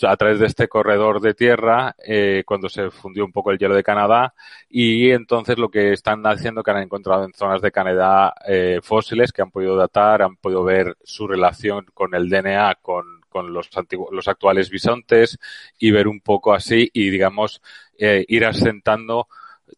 a 0.02 0.16
través 0.16 0.40
de 0.40 0.46
este 0.46 0.68
corredor 0.68 1.20
de 1.20 1.34
tierra 1.34 1.94
eh, 2.04 2.42
cuando 2.44 2.68
se 2.68 2.90
fundió 2.90 3.24
un 3.24 3.32
poco 3.32 3.50
el 3.50 3.58
hielo 3.58 3.74
de 3.74 3.82
Canadá 3.82 4.34
y 4.68 5.10
entonces 5.10 5.58
lo 5.58 5.70
que 5.70 5.92
están 5.92 6.26
haciendo 6.26 6.62
que 6.62 6.70
han 6.72 6.82
encontrado 6.82 7.24
en 7.24 7.32
zonas 7.32 7.62
de 7.62 7.70
Canadá 7.70 8.34
eh, 8.46 8.80
fósiles 8.82 9.32
que 9.32 9.42
han 9.42 9.50
podido 9.50 9.76
datar, 9.76 10.22
han 10.22 10.36
podido 10.36 10.64
ver 10.64 10.96
su 11.04 11.26
relación 11.28 11.86
con 11.94 12.14
el 12.14 12.28
DNA, 12.28 12.76
con, 12.82 13.20
con 13.28 13.52
los, 13.52 13.68
antiguos, 13.76 14.12
los 14.12 14.28
actuales 14.28 14.70
bisontes 14.70 15.38
y 15.78 15.90
ver 15.90 16.08
un 16.08 16.20
poco 16.20 16.52
así 16.52 16.90
y 16.92 17.10
digamos 17.10 17.62
eh, 17.98 18.24
ir 18.28 18.44
asentando 18.44 19.28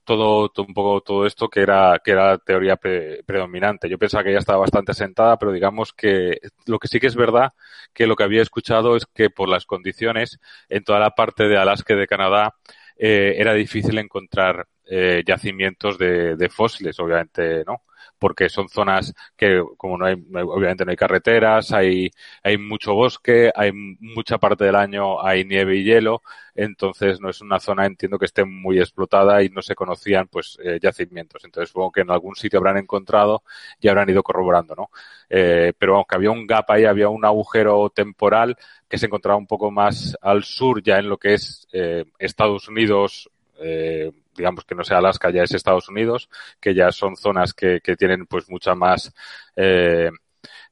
todo, 0.05 0.49
todo, 0.51 0.67
un 0.67 0.75
poco 0.75 1.01
todo 1.01 1.27
esto 1.27 1.49
que 1.49 1.61
era 1.61 2.01
que 2.05 2.13
era 2.13 2.39
teoría 2.39 2.77
pre, 2.77 3.23
predominante. 3.25 3.89
Yo 3.89 3.99
pensaba 3.99 4.25
que 4.25 4.33
ya 4.33 4.39
estaba 4.39 4.59
bastante 4.61 4.93
asentada, 4.93 5.39
pero 5.39 5.53
digamos 5.53 5.93
que 5.93 6.39
lo 6.67 6.79
que 6.79 6.89
sí 6.89 7.01
que 7.01 7.07
es 7.09 7.17
verdad 7.17 7.53
que 7.95 8.07
lo 8.07 8.17
que 8.17 8.25
había 8.25 8.43
escuchado 8.43 8.97
es 8.97 9.07
que 9.07 9.31
por 9.31 9.49
las 9.49 9.65
condiciones 9.67 10.39
en 10.69 10.85
toda 10.85 10.99
la 11.01 11.11
parte 11.11 11.45
de 11.49 11.57
Alaska 11.59 11.95
y 11.95 11.97
de 11.99 12.07
Canadá 12.07 12.55
eh, 12.97 13.35
era 13.39 13.55
difícil 13.55 13.99
encontrar 13.99 14.67
eh, 14.87 15.23
yacimientos 15.27 15.99
de, 15.99 16.37
de 16.37 16.49
fósiles, 16.49 16.99
obviamente, 17.01 17.65
¿no? 17.67 17.83
Porque 18.19 18.49
son 18.49 18.69
zonas 18.69 19.15
que, 19.37 19.63
como 19.77 19.99
no 19.99 20.07
hay, 20.07 20.15
obviamente 20.15 20.85
no 20.85 20.91
hay 20.91 20.97
carreteras, 20.97 21.73
hay, 21.73 22.11
hay 22.43 22.59
mucho 22.59 22.95
bosque, 22.95 23.51
hay 23.55 23.73
mucha 23.73 24.39
parte 24.39 24.65
del 24.65 24.77
año 24.77 25.25
hay 25.25 25.45
nieve 25.45 25.77
y 25.77 25.85
hielo, 25.85 26.23
entonces 26.55 27.21
no 27.21 27.31
es 27.31 27.41
una 27.41 27.61
zona, 27.61 27.87
entiendo 27.87 28.19
que 28.19 28.25
esté 28.27 28.45
muy 28.45 28.79
explotada 28.79 29.43
y 29.43 29.49
no 29.49 29.63
se 29.63 29.75
conocían, 29.75 30.29
pues, 30.29 30.59
eh, 30.63 30.79
yacimientos. 30.83 31.45
Entonces 31.45 31.71
supongo 31.71 31.93
que 31.93 32.01
en 32.01 32.11
algún 32.11 32.35
sitio 32.35 32.59
habrán 32.59 32.79
encontrado 32.79 33.43
y 33.81 33.89
habrán 33.89 34.11
ido 34.11 34.23
corroborando, 34.23 34.75
¿no? 34.75 34.91
Eh, 35.31 35.73
pero 35.79 35.93
vamos, 35.93 36.07
que 36.09 36.17
había 36.17 36.31
un 36.31 36.47
gap 36.47 36.71
ahí, 36.71 36.85
había 36.85 37.09
un 37.09 37.25
agujero 37.25 37.91
temporal 37.91 38.57
que 38.89 38.99
se 38.99 39.07
encontraba 39.07 39.39
un 39.39 39.47
poco 39.47 39.71
más 39.71 40.17
al 40.21 40.45
sur, 40.45 40.83
ya 40.83 40.99
en 40.99 41.09
lo 41.09 41.19
que 41.19 41.35
es 41.35 41.69
eh, 41.73 42.05
Estados 42.19 42.69
Unidos, 42.69 43.31
eh, 43.61 44.11
digamos 44.39 44.65
que 44.65 44.75
no 44.75 44.85
sea 44.85 44.99
Alaska, 44.99 45.31
ya 45.31 45.43
es 45.43 45.53
Estados 45.53 45.89
Unidos, 45.89 46.31
que 46.61 46.75
ya 46.75 46.91
son 46.93 47.17
zonas 47.17 47.53
que, 47.53 47.81
que 47.83 47.97
tienen 47.97 48.27
pues 48.27 48.49
mucha 48.49 48.75
más 48.75 49.13
eh, 49.57 50.11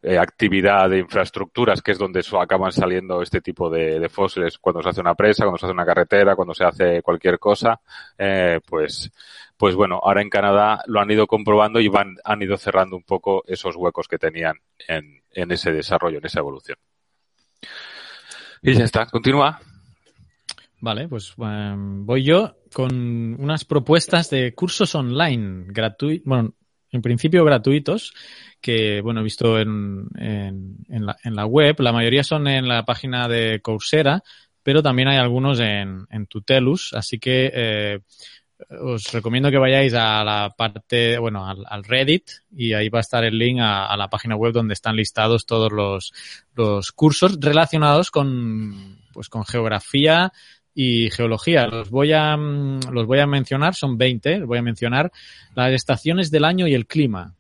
eh, 0.02 0.18
actividad 0.18 0.88
de 0.88 0.98
infraestructuras, 0.98 1.82
que 1.82 1.92
es 1.92 1.98
donde 1.98 2.24
acaban 2.40 2.70
saliendo 2.70 3.22
este 3.22 3.40
tipo 3.40 3.68
de, 3.68 3.98
de, 3.98 4.08
fósiles. 4.08 4.58
Cuando 4.58 4.82
se 4.82 4.90
hace 4.90 5.00
una 5.00 5.14
presa, 5.14 5.44
cuando 5.44 5.58
se 5.58 5.66
hace 5.66 5.72
una 5.72 5.84
carretera, 5.84 6.36
cuando 6.36 6.54
se 6.54 6.64
hace 6.64 7.02
cualquier 7.02 7.38
cosa, 7.38 7.80
eh, 8.16 8.60
pues, 8.66 9.10
pues 9.56 9.74
bueno, 9.74 9.98
ahora 10.02 10.22
en 10.22 10.30
Canadá 10.30 10.82
lo 10.86 11.00
han 11.00 11.10
ido 11.10 11.26
comprobando 11.26 11.80
y 11.80 11.88
van, 11.88 12.16
han 12.24 12.42
ido 12.42 12.56
cerrando 12.56 12.96
un 12.96 13.02
poco 13.02 13.42
esos 13.46 13.74
huecos 13.74 14.06
que 14.06 14.18
tenían 14.18 14.56
en, 14.86 15.22
en 15.32 15.50
ese 15.50 15.72
desarrollo, 15.72 16.18
en 16.18 16.26
esa 16.26 16.40
evolución. 16.40 16.78
Y 18.62 18.74
ya 18.74 18.84
está, 18.84 19.06
continúa. 19.06 19.60
Vale, 20.86 21.08
pues 21.08 21.34
um, 21.36 22.06
voy 22.06 22.22
yo 22.22 22.58
con 22.72 23.34
unas 23.40 23.64
propuestas 23.64 24.30
de 24.30 24.54
cursos 24.54 24.94
online 24.94 25.64
gratuitos, 25.66 26.24
bueno, 26.24 26.54
en 26.92 27.02
principio 27.02 27.44
gratuitos, 27.44 28.14
que, 28.60 29.00
bueno, 29.00 29.18
he 29.18 29.24
visto 29.24 29.58
en, 29.58 30.06
en, 30.16 30.76
en, 30.88 31.06
la, 31.06 31.16
en, 31.24 31.34
la, 31.34 31.44
web. 31.44 31.74
La 31.80 31.90
mayoría 31.90 32.22
son 32.22 32.46
en 32.46 32.68
la 32.68 32.84
página 32.84 33.26
de 33.26 33.60
Coursera, 33.62 34.22
pero 34.62 34.80
también 34.80 35.08
hay 35.08 35.16
algunos 35.16 35.58
en, 35.58 36.06
en 36.08 36.26
Tutelus, 36.28 36.92
así 36.92 37.18
que 37.18 37.50
eh, 37.52 37.98
os 38.80 39.12
recomiendo 39.12 39.50
que 39.50 39.58
vayáis 39.58 39.92
a 39.94 40.22
la 40.22 40.54
parte, 40.56 41.18
bueno, 41.18 41.46
al, 41.46 41.64
al 41.68 41.82
Reddit 41.82 42.30
y 42.52 42.74
ahí 42.74 42.88
va 42.90 43.00
a 43.00 43.06
estar 43.06 43.24
el 43.24 43.36
link 43.36 43.58
a, 43.60 43.86
a, 43.86 43.96
la 43.96 44.08
página 44.08 44.36
web 44.36 44.52
donde 44.52 44.74
están 44.74 44.94
listados 44.94 45.46
todos 45.46 45.72
los, 45.72 46.12
los 46.54 46.92
cursos 46.92 47.38
relacionados 47.40 48.12
con, 48.12 49.00
pues 49.12 49.28
con 49.28 49.44
geografía, 49.44 50.32
y 50.78 51.10
geología. 51.10 51.66
Los 51.66 51.88
voy 51.88 52.12
a, 52.12 52.36
mm, 52.36 52.92
los 52.92 53.06
voy 53.06 53.18
a 53.18 53.26
mencionar, 53.26 53.74
son 53.74 53.96
20, 53.96 54.40
los 54.40 54.46
voy 54.46 54.58
a 54.58 54.62
mencionar 54.62 55.10
las 55.54 55.72
estaciones 55.72 56.30
del 56.30 56.44
año 56.44 56.68
y 56.68 56.74
el 56.74 56.86
clima. 56.86 57.34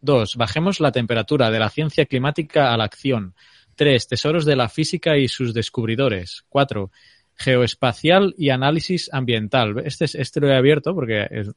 2. 0.00 0.36
Bajemos 0.36 0.80
la 0.80 0.90
temperatura 0.90 1.50
de 1.50 1.58
la 1.58 1.68
ciencia 1.68 2.06
climática 2.06 2.72
a 2.72 2.76
la 2.78 2.84
acción. 2.84 3.34
3. 3.76 4.08
Tesoros 4.08 4.46
de 4.46 4.56
la 4.56 4.70
física 4.70 5.18
y 5.18 5.28
sus 5.28 5.52
descubridores. 5.52 6.44
4. 6.48 6.90
Geoespacial 7.36 8.34
y 8.38 8.48
análisis 8.48 9.10
ambiental. 9.12 9.82
Este, 9.84 10.06
este 10.06 10.40
lo 10.40 10.48
he 10.48 10.56
abierto 10.56 10.94
porque 10.94 11.26
es, 11.30 11.50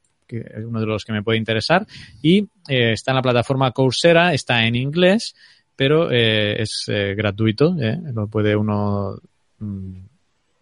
uno 0.66 0.82
de 0.82 0.86
los 0.86 1.06
que 1.06 1.14
me 1.14 1.24
puede 1.24 1.38
interesar. 1.38 1.88
Y 2.22 2.40
eh, 2.68 2.92
está 2.92 3.12
en 3.12 3.16
la 3.16 3.22
plataforma 3.22 3.72
Coursera, 3.72 4.34
está 4.34 4.66
en 4.66 4.76
inglés, 4.76 5.36
pero 5.74 6.12
eh, 6.12 6.62
es 6.62 6.84
eh, 6.88 7.16
gratuito. 7.16 7.78
Lo 8.14 8.28
puede 8.28 8.58
uno 8.58 9.16
mm, 9.60 10.11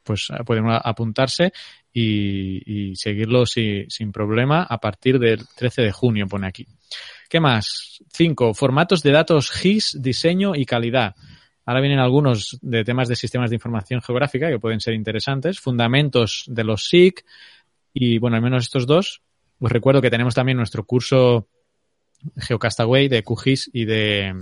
pues 0.09 0.29
puede 0.43 0.59
uno 0.59 0.73
apuntarse 0.73 1.53
y, 1.93 2.95
seguirlo 2.95 3.45
sin 3.45 4.11
problema 4.11 4.63
a 4.63 4.79
partir 4.79 5.19
del 5.19 5.47
13 5.55 5.83
de 5.83 5.91
junio, 5.91 6.25
pone 6.27 6.47
aquí. 6.47 6.65
¿Qué 7.29 7.39
más? 7.39 7.99
5. 8.11 8.55
Formatos 8.55 9.03
de 9.03 9.11
datos 9.11 9.51
GIS, 9.51 10.01
diseño 10.01 10.55
y 10.55 10.65
calidad. 10.65 11.13
Ahora 11.63 11.79
vienen 11.79 11.99
algunos 11.99 12.57
de 12.59 12.83
temas 12.83 13.07
de 13.07 13.15
sistemas 13.15 13.51
de 13.51 13.57
información 13.57 14.01
geográfica 14.01 14.49
que 14.49 14.57
pueden 14.57 14.81
ser 14.81 14.95
interesantes. 14.95 15.59
Fundamentos 15.59 16.45
de 16.47 16.63
los 16.63 16.89
SIC 16.89 17.23
y, 17.93 18.17
bueno, 18.17 18.35
al 18.35 18.41
menos 18.41 18.63
estos 18.63 18.87
dos. 18.87 19.21
Os 19.59 19.71
recuerdo 19.71 20.01
que 20.01 20.09
tenemos 20.09 20.33
también 20.33 20.57
nuestro 20.57 20.85
curso 20.85 21.49
Geocastaway 22.35 23.09
de 23.09 23.21
QGIS 23.21 23.69
y 23.73 23.85
de, 23.85 24.33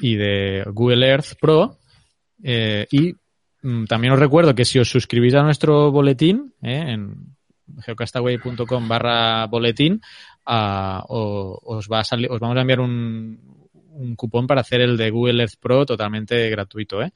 y 0.00 0.14
de 0.14 0.64
Google 0.72 1.06
Earth 1.06 1.34
Pro. 1.38 1.80
Eh, 2.42 2.86
y 2.90 3.14
también 3.88 4.12
os 4.12 4.18
recuerdo 4.18 4.54
que 4.54 4.64
si 4.64 4.78
os 4.78 4.90
suscribís 4.90 5.34
a 5.34 5.42
nuestro 5.42 5.90
boletín 5.90 6.54
eh, 6.62 6.92
en 6.92 7.36
geocastaway.com 7.84 8.88
barra 8.88 9.46
boletín, 9.46 10.00
ah, 10.44 11.04
os, 11.08 11.88
a 11.90 12.16
vamos 12.40 12.56
a 12.56 12.60
enviar 12.60 12.80
un, 12.80 13.54
un 13.94 14.16
cupón 14.16 14.46
para 14.46 14.60
hacer 14.60 14.80
el 14.80 14.96
de 14.96 15.10
Google 15.10 15.42
Earth 15.42 15.56
Pro 15.60 15.86
totalmente 15.86 16.50
gratuito. 16.50 17.02
¿eh? 17.02 17.12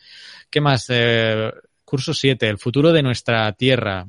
¿Qué 0.50 0.60
más? 0.60 0.86
Eh, 0.88 1.52
curso 1.84 2.14
7, 2.14 2.48
el 2.48 2.58
futuro 2.58 2.92
de 2.92 3.02
nuestra 3.02 3.52
Tierra. 3.52 4.06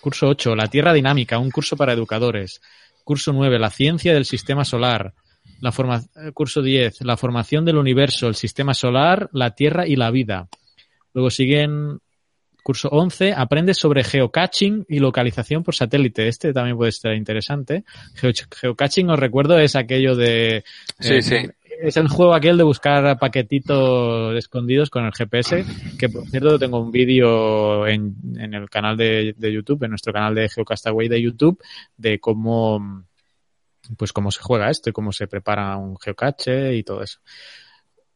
Curso 0.00 0.28
8, 0.28 0.54
la 0.54 0.68
Tierra 0.68 0.92
dinámica, 0.92 1.38
un 1.38 1.50
curso 1.50 1.76
para 1.76 1.92
educadores. 1.92 2.60
Curso 3.04 3.32
9, 3.32 3.58
la 3.58 3.70
ciencia 3.70 4.14
del 4.14 4.24
sistema 4.24 4.64
solar. 4.64 5.14
La 5.60 5.72
forma, 5.72 6.02
eh, 6.16 6.32
curso 6.32 6.62
10, 6.62 7.02
la 7.02 7.16
formación 7.16 7.64
del 7.64 7.76
universo, 7.76 8.26
el 8.26 8.34
sistema 8.34 8.74
solar, 8.74 9.28
la 9.32 9.54
Tierra 9.54 9.86
y 9.86 9.96
la 9.96 10.10
vida. 10.10 10.48
Luego 11.18 11.30
siguen 11.30 11.98
curso 12.62 12.88
11, 12.90 13.32
aprende 13.32 13.74
sobre 13.74 14.04
geocaching 14.04 14.86
y 14.88 15.00
localización 15.00 15.64
por 15.64 15.74
satélite. 15.74 16.28
Este 16.28 16.52
también 16.52 16.76
puede 16.76 16.90
estar 16.90 17.12
interesante. 17.12 17.82
geocaching, 18.14 19.10
os 19.10 19.18
recuerdo, 19.18 19.58
es 19.58 19.74
aquello 19.74 20.14
de... 20.14 20.62
Sí, 21.00 21.14
eh, 21.14 21.22
sí 21.22 21.36
es 21.80 21.96
el 21.96 22.06
juego 22.06 22.34
aquel 22.34 22.56
de 22.56 22.62
buscar 22.62 23.18
paquetitos 23.18 24.36
escondidos 24.36 24.90
con 24.90 25.06
el 25.06 25.12
GPS, 25.12 25.64
que 25.98 26.08
por 26.08 26.24
cierto 26.28 26.56
tengo 26.56 26.80
un 26.80 26.92
vídeo 26.92 27.84
en, 27.88 28.14
en 28.36 28.54
el 28.54 28.70
canal 28.70 28.96
de, 28.96 29.34
de, 29.36 29.52
YouTube, 29.52 29.82
en 29.82 29.90
nuestro 29.90 30.12
canal 30.12 30.36
de 30.36 30.48
Geocastaway 30.48 31.08
de 31.08 31.20
YouTube, 31.20 31.60
de 31.96 32.20
cómo, 32.20 33.04
pues 33.96 34.12
cómo 34.12 34.30
se 34.30 34.40
juega 34.40 34.70
esto 34.70 34.90
y 34.90 34.92
cómo 34.92 35.12
se 35.12 35.26
prepara 35.26 35.76
un 35.76 35.96
geocache 35.98 36.76
y 36.76 36.84
todo 36.84 37.02
eso. 37.02 37.18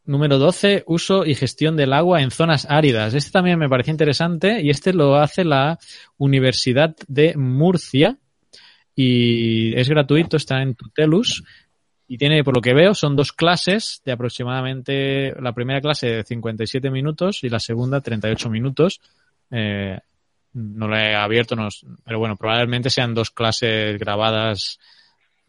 Número 0.05 0.39
12, 0.39 0.85
uso 0.87 1.25
y 1.25 1.35
gestión 1.35 1.77
del 1.77 1.93
agua 1.93 2.23
en 2.23 2.31
zonas 2.31 2.67
áridas. 2.69 3.15
Este 3.15 3.31
también 3.31 3.59
me 3.59 3.69
parece 3.69 3.93
interesante 3.93 4.61
y 4.61 4.71
este 4.71 4.93
lo 4.93 5.17
hace 5.17 5.45
la 5.45 5.79
Universidad 6.19 6.97
de 7.07 7.37
Murcia 7.37 8.19
y 8.97 9.75
es 9.79 9.89
gratuito, 9.89 10.37
está 10.37 10.61
en 10.61 10.75
Tutelus 10.75 11.45
y 12.09 12.19
tiene, 12.19 12.45
por 12.45 12.55
lo 12.55 12.61
que 12.61 12.75
veo, 12.75 12.95
son 12.95 13.17
dos 13.17 13.33
clases 13.33 14.03
de 14.05 14.13
aproximadamente, 14.13 15.33
la 15.41 15.55
primera 15.55 15.81
clase 15.81 16.09
de 16.09 16.25
57 16.25 16.91
minutos 16.91 17.43
y 17.43 17.49
la 17.49 17.59
segunda 17.59 18.01
38 18.01 18.51
minutos. 18.51 19.01
Eh, 19.51 19.99
no 20.53 20.89
la 20.89 21.11
he 21.11 21.15
abierto, 21.15 21.57
no, 21.57 21.69
pero 22.05 22.19
bueno, 22.19 22.37
probablemente 22.37 22.91
sean 22.91 23.15
dos 23.15 23.31
clases 23.31 23.99
grabadas 23.99 24.79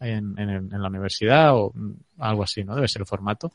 en, 0.00 0.38
en, 0.38 0.82
la 0.82 0.88
universidad 0.88 1.54
o 1.54 1.72
algo 2.18 2.42
así, 2.42 2.64
¿no? 2.64 2.74
Debe 2.74 2.88
ser 2.88 3.02
el 3.02 3.06
formato. 3.06 3.52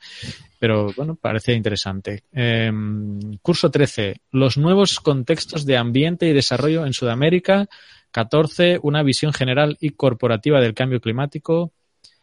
Pero 0.59 0.91
bueno, 0.95 1.15
parece 1.15 1.53
interesante. 1.53 2.23
Eh, 2.31 2.71
curso 3.41 3.69
13. 3.69 4.21
Los 4.31 4.57
nuevos 4.57 4.99
contextos 4.99 5.65
de 5.65 5.77
ambiente 5.77 6.27
y 6.27 6.33
desarrollo 6.33 6.85
en 6.85 6.93
Sudamérica. 6.93 7.67
14. 8.11 8.79
Una 8.81 9.03
visión 9.03 9.33
general 9.33 9.77
y 9.79 9.91
corporativa 9.91 10.59
del 10.59 10.73
cambio 10.73 11.01
climático. 11.01 11.73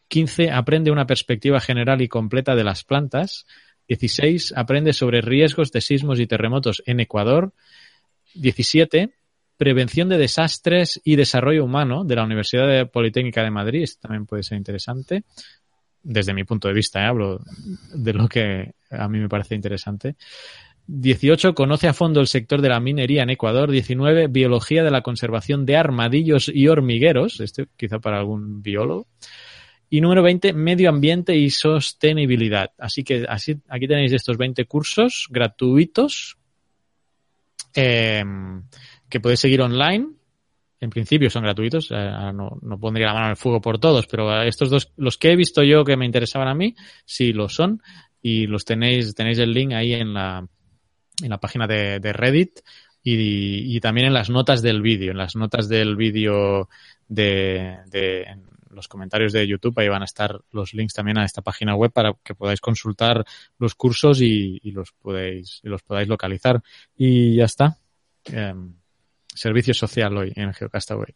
15. 0.09 0.51
Aprende 0.51 0.91
una 0.91 1.07
perspectiva 1.07 1.61
general 1.61 2.01
y 2.03 2.09
completa 2.09 2.55
de 2.55 2.65
las 2.65 2.85
plantas. 2.85 3.47
16. 3.89 4.55
Aprende 4.57 4.93
sobre 4.93 5.21
riesgos 5.21 5.71
de 5.73 5.81
sismos 5.81 6.21
y 6.21 6.27
terremotos 6.27 6.83
en 6.87 7.01
Ecuador. 7.01 7.53
17. 8.35 9.11
Prevención 9.57 10.09
de 10.09 10.19
desastres 10.19 11.01
y 11.05 11.17
desarrollo 11.17 11.65
humano 11.65 12.05
de 12.05 12.17
la 12.17 12.25
Universidad 12.25 12.91
Politécnica 12.91 13.43
de 13.43 13.51
Madrid. 13.51 13.83
Esto 13.83 14.03
también 14.03 14.27
puede 14.27 14.43
ser 14.43 14.59
interesante. 14.59 15.25
Desde 16.03 16.35
mi 16.35 16.45
punto 16.45 16.69
de 16.69 16.75
vista, 16.75 17.03
¿eh? 17.03 17.07
hablo 17.07 17.41
de 17.95 18.13
lo 18.13 18.29
que 18.29 18.75
a 18.91 19.09
mí 19.09 19.19
me 19.19 19.29
parece 19.29 19.55
interesante. 19.55 20.17
18. 20.87 21.55
Conoce 21.55 21.89
a 21.89 21.93
fondo 21.93 22.21
el 22.21 22.29
sector 22.29 22.61
de 22.61 22.69
la 22.69 22.81
minería 22.81 23.23
en 23.23 23.31
Ecuador. 23.31 23.71
19. 23.71 24.29
Biología 24.29 24.85
de 24.85 24.91
la 24.91 25.03
conservación 25.03 25.67
de 25.67 25.77
armadillos 25.77 26.51
y 26.53 26.69
hormigueros. 26.69 27.41
Este 27.41 27.67
quizá 27.77 27.99
para 27.99 28.19
algún 28.19 28.63
biólogo. 28.63 29.09
Y 29.89 30.01
número 30.01 30.23
20, 30.23 30.53
medio 30.53 30.91
ambiente 30.91 31.37
y 31.37 31.51
sostenibilidad. 31.51 32.73
Así 32.79 33.05
que 33.05 33.25
aquí 33.29 33.89
tenéis 33.89 34.13
estos 34.13 34.37
20 34.37 34.65
cursos 34.67 35.29
gratuitos 35.31 36.37
eh, 37.75 38.25
que 39.09 39.21
podéis 39.21 39.41
seguir 39.41 39.61
online. 39.61 40.09
En 40.79 40.91
principio 40.91 41.31
son 41.31 41.45
gratuitos, 41.45 41.91
eh, 41.91 42.11
no, 42.35 42.59
no, 42.61 42.79
pondría 42.79 43.07
la 43.07 43.15
mano 43.15 43.27
en 43.27 43.31
el 43.31 43.37
fuego 43.37 43.61
por 43.61 43.79
todos, 43.79 44.07
pero 44.07 44.43
estos 44.43 44.69
dos, 44.69 44.93
los 44.97 45.17
que 45.17 45.33
he 45.33 45.37
visto 45.37 45.63
yo 45.63 45.85
que 45.85 45.97
me 45.97 46.05
interesaban 46.05 46.49
a 46.49 46.55
mí, 46.55 46.75
sí 47.05 47.33
lo 47.33 47.49
son. 47.49 47.83
Y 48.21 48.47
los 48.47 48.65
tenéis, 48.65 49.15
tenéis 49.15 49.39
el 49.39 49.53
link 49.53 49.73
ahí 49.73 49.95
en 49.95 50.13
la, 50.13 50.47
en 51.23 51.31
la 51.31 51.39
página 51.39 51.67
de, 51.67 52.13
Reddit 52.13 52.61
y, 53.03 53.77
y, 53.77 53.81
también 53.81 54.09
en 54.09 54.15
las 54.15 54.31
notas 54.31 54.63
del 54.63 54.83
vídeo, 54.83 55.13
en 55.13 55.19
las 55.19 55.37
notas 55.37 55.69
del 55.69 55.97
vídeo 55.97 56.69
de, 57.09 57.79
de, 57.87 58.27
los 58.77 58.87
comentarios 58.87 59.33
de 59.33 59.47
YouTube, 59.47 59.77
ahí 59.79 59.89
van 59.89 60.03
a 60.03 60.05
estar 60.05 60.41
los 60.53 60.75
links 60.75 60.95
también 60.95 61.19
a 61.19 61.25
esta 61.25 61.43
página 61.43 61.75
web 61.75 61.91
para 61.93 62.15
que 62.23 62.35
podáis 62.35 62.61
consultar 62.61 63.25
los 63.59 63.75
cursos 63.75 64.21
y, 64.21 64.61
los 64.71 64.93
podéis 64.93 65.61
y 65.65 65.69
los 65.69 65.83
podáis 65.83 66.07
localizar. 66.07 66.63
Y 66.95 67.37
ya 67.37 67.45
está. 67.45 67.79
Em, 68.27 68.75
servicio 69.37 69.75
social 69.75 70.17
hoy 70.17 70.33
en 70.35 70.53
Geocastaway. 70.53 71.15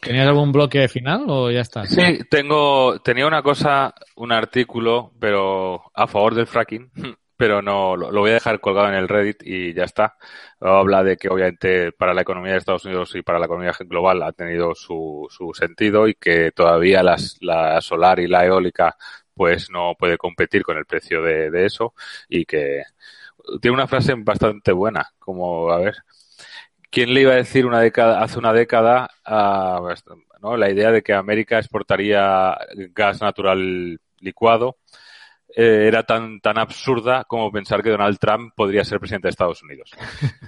¿Tenías 0.00 0.28
algún 0.28 0.52
bloque 0.52 0.86
final 0.88 1.24
o 1.28 1.50
ya 1.50 1.62
está? 1.62 1.86
Sí, 1.86 2.20
tengo, 2.28 3.00
tenía 3.00 3.26
una 3.26 3.42
cosa, 3.42 3.94
un 4.16 4.32
artículo, 4.32 5.12
pero 5.18 5.90
a 5.94 6.06
favor 6.06 6.34
del 6.34 6.46
fracking, 6.46 6.90
pero 7.36 7.62
no, 7.62 7.96
lo, 7.96 8.10
voy 8.10 8.30
a 8.30 8.34
dejar 8.34 8.60
colgado 8.60 8.88
en 8.88 8.94
el 8.94 9.08
Reddit 9.08 9.42
y 9.42 9.72
ya 9.72 9.84
está. 9.84 10.16
Habla 10.60 11.02
de 11.02 11.16
que 11.16 11.28
obviamente 11.28 11.92
para 11.92 12.12
la 12.12 12.20
economía 12.20 12.52
de 12.52 12.58
Estados 12.58 12.84
Unidos 12.84 13.14
y 13.14 13.22
para 13.22 13.38
la 13.38 13.46
economía 13.46 13.72
global 13.80 14.22
ha 14.22 14.32
tenido 14.32 14.74
su, 14.74 15.26
su 15.30 15.54
sentido 15.54 16.06
y 16.06 16.14
que 16.14 16.52
todavía 16.52 17.02
las, 17.02 17.38
la 17.40 17.80
solar 17.80 18.20
y 18.20 18.28
la 18.28 18.44
eólica 18.44 18.96
pues 19.32 19.70
no 19.70 19.94
puede 19.98 20.18
competir 20.18 20.62
con 20.62 20.76
el 20.76 20.86
precio 20.86 21.22
de, 21.22 21.50
de 21.50 21.64
eso 21.64 21.94
y 22.28 22.44
que 22.44 22.82
tiene 23.60 23.74
una 23.74 23.88
frase 23.88 24.14
bastante 24.16 24.72
buena, 24.72 25.10
como, 25.18 25.70
a 25.70 25.78
ver, 25.78 25.96
¿quién 26.94 27.12
le 27.12 27.22
iba 27.22 27.32
a 27.32 27.36
decir 27.36 27.66
una 27.66 27.80
década, 27.80 28.22
hace 28.22 28.38
una 28.38 28.52
década, 28.52 29.10
¿no? 30.40 30.56
la 30.56 30.70
idea 30.70 30.92
de 30.92 31.02
que 31.02 31.12
América 31.12 31.58
exportaría 31.58 32.56
gas 32.94 33.20
natural 33.20 33.98
licuado 34.20 34.78
eh, 35.56 35.86
era 35.88 36.04
tan, 36.04 36.40
tan 36.40 36.56
absurda 36.56 37.24
como 37.24 37.50
pensar 37.50 37.82
que 37.82 37.90
Donald 37.90 38.18
Trump 38.18 38.52
podría 38.54 38.84
ser 38.84 39.00
presidente 39.00 39.26
de 39.26 39.30
Estados 39.30 39.62
Unidos. 39.62 39.90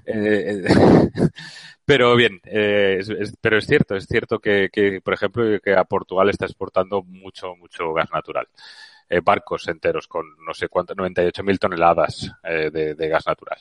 Eh, 0.09 0.63
eh, 0.65 1.29
pero 1.85 2.15
bien, 2.15 2.41
pero 3.41 3.59
es 3.59 3.67
cierto, 3.67 3.97
es 3.97 4.07
cierto 4.07 4.39
que, 4.39 4.69
que, 4.73 5.01
por 5.01 5.15
ejemplo, 5.15 5.45
que 5.61 5.75
a 5.75 5.83
Portugal 5.83 6.31
está 6.31 6.45
exportando 6.47 7.03
mucho, 7.03 7.57
mucho 7.57 7.93
gas 7.93 8.09
natural. 8.13 8.47
Barcos 9.25 9.69
enteros 9.69 10.09
con 10.09 10.27
no 10.45 10.53
sé 10.55 10.69
cuánto, 10.69 10.95
98 10.95 11.43
mil 11.43 11.59
toneladas 11.59 12.33
de, 12.43 12.95
de, 12.95 13.09
gas 13.09 13.27
natural. 13.27 13.59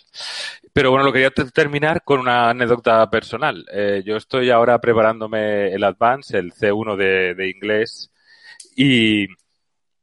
Pero 0.73 0.91
bueno, 0.91 1.05
lo 1.05 1.13
quería 1.13 1.31
terminar 1.31 2.03
con 2.03 2.19
una 2.19 2.49
anécdota 2.49 3.09
personal. 3.09 3.65
yo 4.03 4.15
estoy 4.17 4.49
ahora 4.49 4.79
preparándome 4.79 5.73
el 5.73 5.83
Advance, 5.83 6.37
el 6.37 6.51
C1 6.53 6.95
de, 6.95 7.35
de 7.35 7.49
inglés, 7.49 8.11
y, 8.75 9.25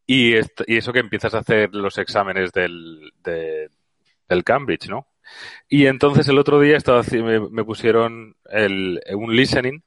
y, 0.06 0.34
y 0.36 0.76
eso 0.76 0.92
que 0.92 1.00
empiezas 1.00 1.34
a 1.34 1.38
hacer 1.38 1.74
los 1.74 1.98
exámenes 1.98 2.52
del, 2.52 3.12
del 3.22 4.44
Cambridge, 4.44 4.88
¿no? 4.88 5.08
Y 5.68 5.86
entonces 5.86 6.28
el 6.28 6.38
otro 6.38 6.60
día 6.60 6.76
estaba, 6.76 7.02
me, 7.12 7.40
me 7.40 7.64
pusieron 7.64 8.36
el, 8.50 9.00
un 9.14 9.34
listening 9.34 9.82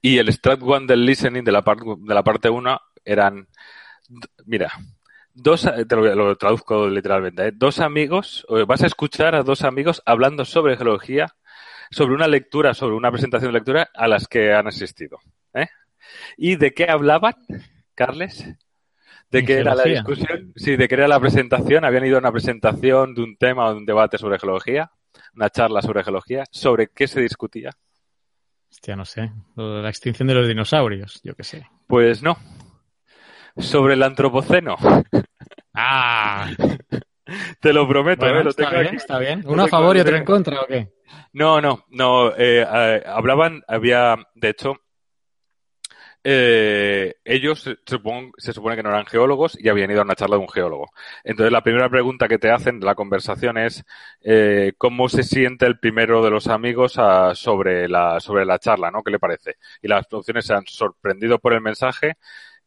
y 0.00 0.18
el 0.18 0.32
Strat 0.32 0.62
One 0.62 0.86
del 0.86 1.04
listening 1.04 1.44
de 1.44 1.52
la, 1.52 1.62
parte 1.62 1.84
de 1.84 2.14
la 2.14 2.22
parte 2.22 2.50
1 2.50 2.80
eran, 3.04 3.48
mira, 4.44 4.72
dos, 5.34 5.62
te 5.62 5.96
lo, 5.96 6.36
traduzco 6.36 6.88
literalmente, 6.88 7.48
¿eh? 7.48 7.52
dos 7.54 7.80
amigos, 7.80 8.46
vas 8.66 8.82
a 8.82 8.86
escuchar 8.86 9.34
a 9.34 9.42
dos 9.42 9.62
amigos 9.62 10.02
hablando 10.06 10.44
sobre 10.44 10.76
geología, 10.76 11.34
sobre 11.90 12.14
una 12.14 12.26
lectura, 12.26 12.74
sobre 12.74 12.96
una 12.96 13.10
presentación 13.10 13.52
de 13.52 13.58
lectura 13.58 13.90
a 13.94 14.08
las 14.08 14.26
que 14.26 14.52
han 14.52 14.66
asistido. 14.66 15.18
¿eh? 15.54 15.68
¿Y 16.36 16.56
de 16.56 16.72
qué 16.72 16.90
hablaban, 16.90 17.34
Carles? 17.94 18.46
¿De 19.30 19.44
qué 19.44 19.58
era 19.58 19.74
la 19.74 19.84
discusión? 19.84 20.52
Sí, 20.56 20.76
de 20.76 20.88
qué 20.88 20.94
era 20.94 21.08
la 21.08 21.18
presentación. 21.18 21.86
Habían 21.86 22.04
ido 22.04 22.16
a 22.16 22.20
una 22.20 22.32
presentación 22.32 23.14
de 23.14 23.22
un 23.22 23.36
tema 23.36 23.66
o 23.66 23.70
de 23.72 23.78
un 23.78 23.86
debate 23.86 24.18
sobre 24.18 24.38
geología, 24.38 24.90
una 25.34 25.48
charla 25.48 25.80
sobre 25.80 26.04
geología. 26.04 26.44
¿Sobre 26.50 26.88
qué 26.88 27.08
se 27.08 27.22
discutía? 27.22 27.70
Hostia, 28.70 28.94
no 28.94 29.06
sé. 29.06 29.32
La 29.56 29.88
extinción 29.88 30.28
de 30.28 30.34
los 30.34 30.48
dinosaurios, 30.48 31.20
yo 31.24 31.34
qué 31.34 31.44
sé. 31.44 31.66
Pues 31.86 32.22
no. 32.22 32.36
Sobre 33.56 33.94
el 33.94 34.02
antropoceno. 34.02 34.76
¡Ah! 35.74 36.50
Te 37.60 37.72
lo 37.72 37.88
prometo, 37.88 38.26
¿eh? 38.26 38.44
Lo 38.44 38.50
está 38.50 38.70
bien, 38.70 38.94
está 38.96 39.18
bien. 39.18 39.42
¿Uno 39.46 39.64
a 39.64 39.68
favor 39.68 39.96
y 39.96 40.00
otro 40.00 40.16
en 40.16 40.24
contra 40.24 40.60
o 40.60 40.66
qué? 40.66 40.92
No, 41.32 41.60
no, 41.60 41.84
no. 41.88 42.30
Eh, 42.36 42.66
eh, 42.68 43.02
hablaban, 43.06 43.62
había, 43.68 44.16
de 44.34 44.48
hecho, 44.50 44.76
eh, 46.24 47.14
ellos 47.24 47.60
se, 47.62 47.78
se, 48.36 48.52
supone 48.52 48.76
que 48.76 48.82
no 48.82 48.90
eran 48.90 49.06
geólogos 49.06 49.58
y 49.58 49.68
habían 49.68 49.90
ido 49.90 50.00
a 50.00 50.04
una 50.04 50.14
charla 50.14 50.36
de 50.36 50.42
un 50.42 50.48
geólogo. 50.48 50.90
Entonces, 51.24 51.50
la 51.52 51.62
primera 51.62 51.88
pregunta 51.88 52.28
que 52.28 52.38
te 52.38 52.50
hacen 52.50 52.78
de 52.78 52.86
la 52.86 52.94
conversación 52.94 53.58
es 53.58 53.84
eh, 54.20 54.72
cómo 54.78 55.08
se 55.08 55.24
siente 55.24 55.66
el 55.66 55.78
primero 55.80 56.22
de 56.22 56.30
los 56.30 56.46
amigos 56.46 56.98
a, 56.98 57.34
sobre, 57.34 57.88
la, 57.88 58.20
sobre 58.20 58.44
la 58.44 58.58
charla, 58.58 58.90
¿no? 58.90 59.02
¿Qué 59.02 59.10
le 59.10 59.18
parece? 59.18 59.56
Y 59.82 59.88
las 59.88 60.06
opciones 60.12 60.46
se 60.46 60.54
han 60.54 60.64
sorprendido 60.66 61.38
por 61.40 61.54
el 61.54 61.60
mensaje, 61.60 62.14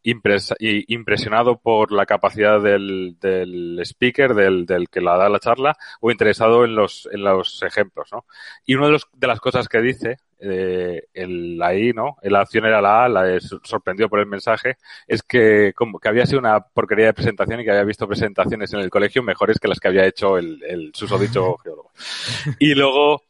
y 0.05 0.93
impresionado 0.93 1.57
por 1.57 1.91
la 1.91 2.05
capacidad 2.05 2.61
del, 2.61 3.17
del 3.19 3.79
speaker, 3.81 4.35
del, 4.35 4.65
del, 4.65 4.87
que 4.89 5.01
la 5.01 5.17
da 5.17 5.29
la 5.29 5.39
charla, 5.39 5.75
o 5.99 6.11
interesado 6.11 6.63
en 6.63 6.75
los, 6.75 7.09
en 7.11 7.23
los 7.23 7.63
ejemplos, 7.63 8.09
¿no? 8.11 8.25
Y 8.65 8.75
una 8.75 8.85
de, 8.85 8.91
los, 8.93 9.07
de 9.13 9.27
las 9.27 9.39
cosas 9.39 9.67
que 9.67 9.81
dice, 9.81 10.17
eh, 10.39 11.03
el, 11.13 11.59
I, 11.59 11.93
¿no? 11.93 12.17
La 12.21 12.41
acción 12.41 12.65
era 12.65 12.81
la 12.81 13.05
A, 13.05 13.09
la 13.09 13.39
sorprendido 13.39 14.07
por 14.07 14.19
el 14.19 14.27
mensaje, 14.27 14.77
es 15.07 15.23
que, 15.23 15.73
como, 15.75 15.99
que 15.99 16.09
había 16.09 16.25
sido 16.25 16.39
una 16.39 16.59
porquería 16.59 17.07
de 17.07 17.13
presentación 17.13 17.59
y 17.59 17.63
que 17.63 17.71
había 17.71 17.83
visto 17.83 18.07
presentaciones 18.07 18.71
en 18.73 18.81
el 18.81 18.89
colegio 18.89 19.23
mejores 19.23 19.59
que 19.59 19.67
las 19.67 19.79
que 19.79 19.87
había 19.87 20.05
hecho 20.05 20.37
el, 20.37 20.61
el 20.63 20.91
susodicho 20.93 21.57
geólogo. 21.57 21.91
Y 22.59 22.75
luego, 22.75 23.23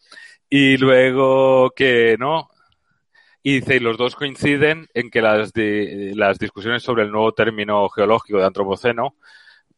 y 0.50 0.78
luego 0.78 1.72
que, 1.72 2.18
¿no? 2.20 2.50
Y 3.48 3.60
dice, 3.60 3.80
los 3.80 3.96
dos 3.96 4.16
coinciden 4.16 4.88
en 4.96 5.12
que 5.12 5.22
las, 5.22 5.52
las 5.54 6.40
discusiones 6.40 6.82
sobre 6.82 7.04
el 7.04 7.12
nuevo 7.12 7.32
término 7.32 7.88
geológico 7.90 8.40
de 8.40 8.46
antropoceno 8.48 9.18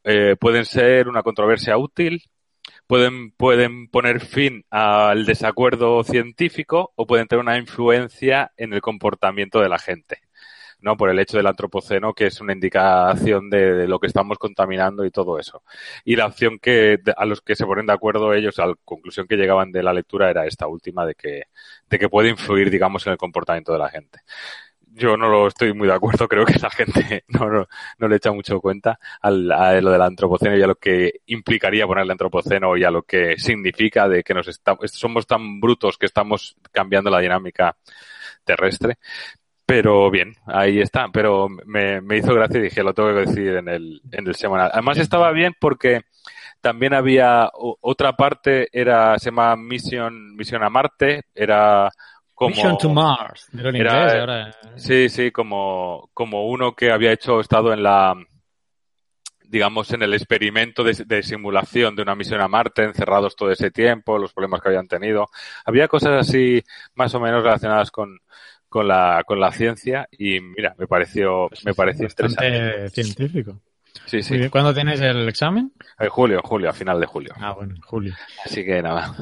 eh, 0.06 0.38
pueden 0.40 0.64
ser 0.64 1.10
una 1.10 1.22
controversia 1.22 1.78
útil, 1.78 2.24
pueden, 2.88 3.32
pueden 3.32 3.90
poner 3.90 4.22
fin 4.22 4.64
al 4.70 5.26
desacuerdo 5.26 6.02
científico 6.06 6.94
o 6.96 7.06
pueden 7.06 7.28
tener 7.28 7.44
una 7.44 7.58
influencia 7.58 8.54
en 8.56 8.72
el 8.72 8.80
comportamiento 8.80 9.60
de 9.60 9.68
la 9.68 9.80
gente. 9.80 10.22
¿No? 10.82 10.98
Por 10.98 11.10
el 11.10 11.20
hecho 11.20 11.38
del 11.38 11.48
antropoceno, 11.48 12.14
que 12.14 12.28
es 12.28 12.42
una 12.42 12.54
indicación 12.54 13.50
de, 13.50 13.88
lo 13.88 14.00
que 14.00 14.08
estamos 14.08 14.38
contaminando 14.38 15.06
y 15.06 15.12
todo 15.12 15.40
eso. 15.40 15.64
Y 16.06 16.16
la 16.16 16.28
opción 16.28 16.60
que, 16.60 17.00
a 17.16 17.26
los 17.26 17.42
que 17.42 17.56
se 17.56 17.66
ponen 17.66 17.86
de 17.88 17.94
acuerdo 17.94 18.34
ellos, 18.34 18.60
a 18.60 18.68
la 18.68 18.76
conclusión 18.86 19.28
que 19.28 19.38
llegaban 19.38 19.72
de 19.72 19.84
la 19.84 19.94
lectura 19.94 20.30
era 20.30 20.46
esta 20.46 20.68
última, 20.68 21.06
de 21.06 21.16
que, 21.16 21.44
de 21.90 22.00
que 22.00 22.10
puede 22.10 22.30
influir, 22.30 22.70
digamos, 22.70 23.06
en 23.08 23.14
el 23.14 23.18
comportamiento 23.18 23.74
de 23.74 23.80
la 23.80 23.90
gente 23.90 24.20
yo 24.98 25.16
no 25.16 25.30
lo 25.30 25.48
estoy 25.48 25.74
muy 25.74 25.88
de 25.88 25.94
acuerdo, 25.94 26.28
creo 26.28 26.46
que 26.46 26.60
la 26.60 26.70
gente 26.70 27.24
no, 27.28 27.50
no, 27.50 27.68
no 28.00 28.08
le 28.08 28.16
echa 28.16 28.32
mucho 28.32 28.60
cuenta 28.60 29.00
al, 29.22 29.52
a 29.52 29.80
lo 29.80 29.92
del 29.92 30.02
antropoceno 30.02 30.58
y 30.58 30.64
a 30.64 30.68
lo 30.68 30.76
que 30.76 31.22
implicaría 31.28 31.86
ponerle 31.86 32.14
antropoceno 32.14 32.76
y 32.76 32.84
a 32.84 32.92
lo 32.92 33.04
que 33.04 33.38
significa 33.38 34.10
de 34.10 34.24
que 34.24 34.34
nos 34.34 34.48
estamos, 34.48 34.92
somos 34.92 35.28
tan 35.28 35.60
brutos 35.60 35.98
que 35.98 36.08
estamos 36.08 36.58
cambiando 36.72 37.10
la 37.10 37.20
dinámica 37.20 37.78
terrestre. 38.44 38.98
Pero 39.68 40.10
bien, 40.10 40.34
ahí 40.46 40.80
está. 40.80 41.10
Pero 41.12 41.50
me, 41.66 42.00
me 42.00 42.16
hizo 42.16 42.34
gracia 42.34 42.58
y 42.58 42.64
dije, 42.64 42.82
lo 42.84 42.94
tengo 42.94 43.10
que 43.10 43.26
decir 43.30 43.58
en 43.58 43.68
el, 43.68 44.02
en 44.14 44.26
el 44.26 44.34
semanal. 44.34 44.70
Además 44.72 44.98
estaba 44.98 45.30
bien 45.34 45.54
porque 45.60 46.04
también 46.62 46.94
había 46.94 47.52
otra 47.54 48.14
parte, 48.14 48.70
era, 48.72 49.20
se 49.20 49.26
llama 49.26 49.58
Mission, 49.58 50.38
Misión 50.38 50.64
a 50.64 50.70
Marte, 50.70 51.24
era 51.36 51.90
como... 52.34 52.56
Mission 52.56 52.78
to 52.78 52.90
Mars, 52.90 53.50
ahora. 54.20 54.56
Sí, 54.78 55.10
sí, 55.10 55.32
como, 55.32 56.10
como 56.14 56.48
uno 56.48 56.74
que 56.74 56.90
había 56.90 57.12
hecho, 57.12 57.42
estado 57.42 57.74
en 57.74 57.84
la, 57.84 58.16
digamos, 59.42 59.92
en 59.92 60.02
el 60.02 60.14
experimento 60.14 60.82
de, 60.86 60.94
de, 61.06 61.24
simulación 61.24 61.94
de 61.94 62.04
una 62.04 62.16
misión 62.16 62.40
a 62.40 62.48
Marte, 62.48 62.84
encerrados 62.84 63.36
todo 63.36 63.52
ese 63.52 63.70
tiempo, 63.70 64.18
los 64.18 64.32
problemas 64.32 64.62
que 64.62 64.70
habían 64.70 64.88
tenido. 64.88 65.28
Había 65.66 65.90
cosas 65.90 66.22
así 66.22 66.64
más 66.96 67.14
o 67.16 67.20
menos 67.20 67.44
relacionadas 67.44 67.92
con, 67.92 68.18
con 68.70 68.88
la, 68.88 69.24
con 69.26 69.40
la 69.40 69.52
ciencia 69.52 70.08
y 70.12 70.40
mira, 70.40 70.76
me 70.78 70.88
pareció, 70.88 71.50
me 71.66 71.74
pareció 71.74 72.06
interesante. 72.06 72.90
científico. 72.90 73.62
Sí, 74.06 74.22
sí. 74.22 74.50
¿Cuándo 74.50 74.74
tienes 74.74 75.02
el 75.02 75.28
examen? 75.28 75.74
En 76.00 76.10
julio, 76.10 76.42
julio, 76.44 76.70
a 76.70 76.74
final 76.74 77.00
de 77.00 77.08
julio. 77.08 77.34
Ah, 77.38 77.54
bueno, 77.54 77.76
en 77.76 77.82
julio. 77.82 78.14
Así 78.46 78.64
que 78.64 78.82
nada. 78.82 79.14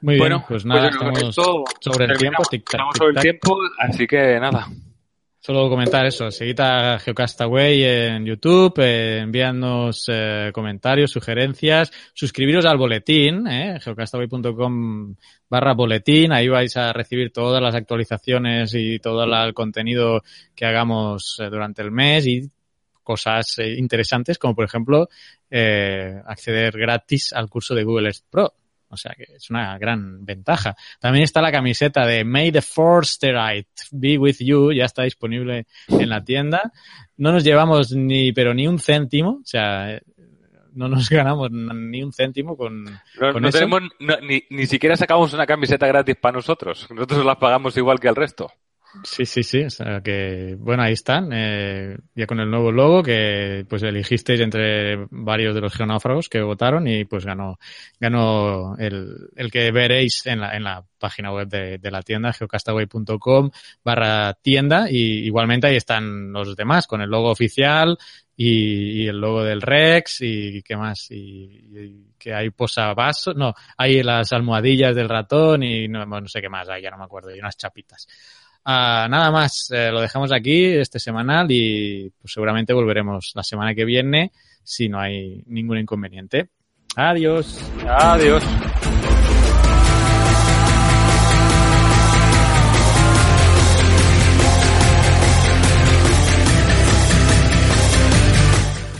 Muy 0.00 0.18
bueno, 0.18 0.38
bien, 0.38 0.46
pues 0.48 0.64
nada, 0.64 0.90
pues 0.90 1.22
estamos 1.22 1.64
sobre 1.80 2.06
el 2.06 2.18
tiempo. 2.18 2.42
estamos 2.50 2.96
sobre 2.96 3.12
el 3.12 3.20
tiempo, 3.20 3.56
así 3.78 4.06
que 4.06 4.40
nada. 4.40 4.66
Solo 5.44 5.68
comentar 5.68 6.06
eso, 6.06 6.30
seguid 6.30 6.60
a 6.60 7.00
Geocastaway 7.00 7.82
en 7.82 8.24
YouTube, 8.24 8.74
eh, 8.78 9.26
eh, 9.26 10.50
comentarios, 10.54 11.10
sugerencias, 11.10 11.90
suscribiros 12.14 12.64
al 12.64 12.78
boletín, 12.78 13.48
eh, 13.48 13.80
geocastaway.com 13.82 15.16
barra 15.50 15.74
boletín, 15.74 16.30
ahí 16.30 16.46
vais 16.46 16.76
a 16.76 16.92
recibir 16.92 17.32
todas 17.32 17.60
las 17.60 17.74
actualizaciones 17.74 18.72
y 18.76 19.00
todo 19.00 19.24
el 19.24 19.52
contenido 19.52 20.22
que 20.54 20.64
hagamos 20.64 21.36
eh, 21.40 21.50
durante 21.50 21.82
el 21.82 21.90
mes 21.90 22.24
y 22.28 22.48
cosas 23.02 23.58
eh, 23.58 23.74
interesantes 23.76 24.38
como 24.38 24.54
por 24.54 24.64
ejemplo 24.64 25.08
acceder 26.24 26.78
gratis 26.78 27.32
al 27.32 27.50
curso 27.50 27.74
de 27.74 27.82
Google 27.82 28.06
Earth 28.06 28.24
Pro 28.30 28.54
o 28.92 28.96
sea 28.96 29.14
que 29.16 29.24
es 29.34 29.50
una 29.50 29.78
gran 29.78 30.24
ventaja. 30.24 30.76
También 31.00 31.24
está 31.24 31.40
la 31.40 31.50
camiseta 31.50 32.06
de 32.06 32.24
May 32.24 32.52
the 32.52 32.62
Forsterite 32.62 33.70
be 33.90 34.18
with 34.18 34.36
you, 34.38 34.72
ya 34.72 34.84
está 34.84 35.02
disponible 35.02 35.66
en 35.88 36.08
la 36.08 36.22
tienda. 36.22 36.72
No 37.16 37.32
nos 37.32 37.42
llevamos 37.42 37.92
ni, 37.92 38.32
pero 38.32 38.52
ni 38.52 38.68
un 38.68 38.78
céntimo, 38.78 39.40
o 39.42 39.46
sea, 39.46 39.98
no 40.74 40.88
nos 40.88 41.08
ganamos 41.10 41.50
ni 41.50 42.02
un 42.02 42.12
céntimo 42.12 42.56
con, 42.56 42.84
no, 42.84 43.32
no 43.40 43.50
Tenemos, 43.50 43.82
ni, 44.22 44.44
ni 44.50 44.66
siquiera 44.66 44.96
sacamos 44.96 45.32
una 45.32 45.46
camiseta 45.46 45.86
gratis 45.86 46.16
para 46.16 46.36
nosotros. 46.36 46.86
Nosotros 46.90 47.24
las 47.24 47.36
pagamos 47.36 47.76
igual 47.76 47.98
que 47.98 48.08
el 48.08 48.16
resto. 48.16 48.52
Sí, 49.00 49.24
sí, 49.24 49.42
sí. 49.42 49.64
O 49.64 49.70
sea 49.70 50.02
que, 50.02 50.54
bueno, 50.58 50.82
ahí 50.82 50.92
están, 50.92 51.30
eh, 51.32 51.96
ya 52.14 52.26
con 52.26 52.40
el 52.40 52.50
nuevo 52.50 52.70
logo 52.70 53.02
que 53.02 53.64
pues 53.66 53.82
eligisteis 53.82 54.40
entre 54.40 55.06
varios 55.10 55.54
de 55.54 55.62
los 55.62 55.72
geonáufragos 55.74 56.28
que 56.28 56.42
votaron 56.42 56.86
y 56.86 57.06
pues 57.06 57.24
ganó, 57.24 57.58
ganó 57.98 58.76
el, 58.78 59.30
el 59.34 59.50
que 59.50 59.72
veréis 59.72 60.26
en 60.26 60.40
la, 60.40 60.54
en 60.54 60.64
la 60.64 60.84
página 60.98 61.32
web 61.32 61.48
de, 61.48 61.78
de 61.78 61.90
la 61.90 62.02
tienda, 62.02 62.34
geocastaway.com 62.34 63.50
barra 63.82 64.34
tienda 64.34 64.90
y 64.90 65.24
igualmente 65.26 65.68
ahí 65.68 65.76
están 65.76 66.30
los 66.30 66.54
demás 66.54 66.86
con 66.86 67.00
el 67.00 67.08
logo 67.08 67.30
oficial 67.30 67.96
y, 68.36 69.04
y 69.04 69.08
el 69.08 69.18
logo 69.18 69.42
del 69.42 69.62
Rex 69.62 70.18
y 70.20 70.62
qué 70.62 70.76
más 70.76 71.10
y, 71.10 71.16
y 71.16 72.06
que 72.18 72.34
hay 72.34 72.50
posavasos, 72.50 73.34
no, 73.36 73.54
hay 73.76 74.02
las 74.02 74.32
almohadillas 74.32 74.94
del 74.94 75.08
ratón 75.08 75.62
y 75.62 75.88
no, 75.88 76.04
no 76.04 76.28
sé 76.28 76.40
qué 76.42 76.48
más, 76.50 76.68
ahí 76.68 76.82
ya 76.82 76.90
no 76.90 76.98
me 76.98 77.04
acuerdo, 77.04 77.34
y 77.34 77.38
unas 77.40 77.56
chapitas. 77.56 78.06
Uh, 78.64 79.10
nada 79.10 79.32
más, 79.32 79.68
eh, 79.72 79.90
lo 79.90 80.00
dejamos 80.00 80.32
aquí 80.32 80.64
este 80.64 81.00
semanal 81.00 81.50
y 81.50 82.12
pues 82.20 82.32
seguramente 82.32 82.72
volveremos 82.72 83.32
la 83.34 83.42
semana 83.42 83.74
que 83.74 83.84
viene 83.84 84.30
si 84.62 84.88
no 84.88 85.00
hay 85.00 85.42
ningún 85.46 85.78
inconveniente. 85.78 86.50
Adiós. 86.94 87.58
Adiós. 87.88 88.44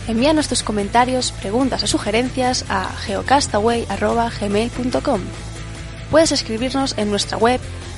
Envíanos 0.07 0.47
tus 0.49 0.61
comentarios, 0.61 1.31
preguntas 1.31 1.81
o 1.83 1.87
sugerencias 1.87 2.65
a 2.69 2.89
geocastaway.gmail.com. 3.07 5.21
Puedes 6.11 6.33
escribirnos 6.33 6.97
en 6.97 7.09
nuestra 7.09 7.37
web 7.37 7.61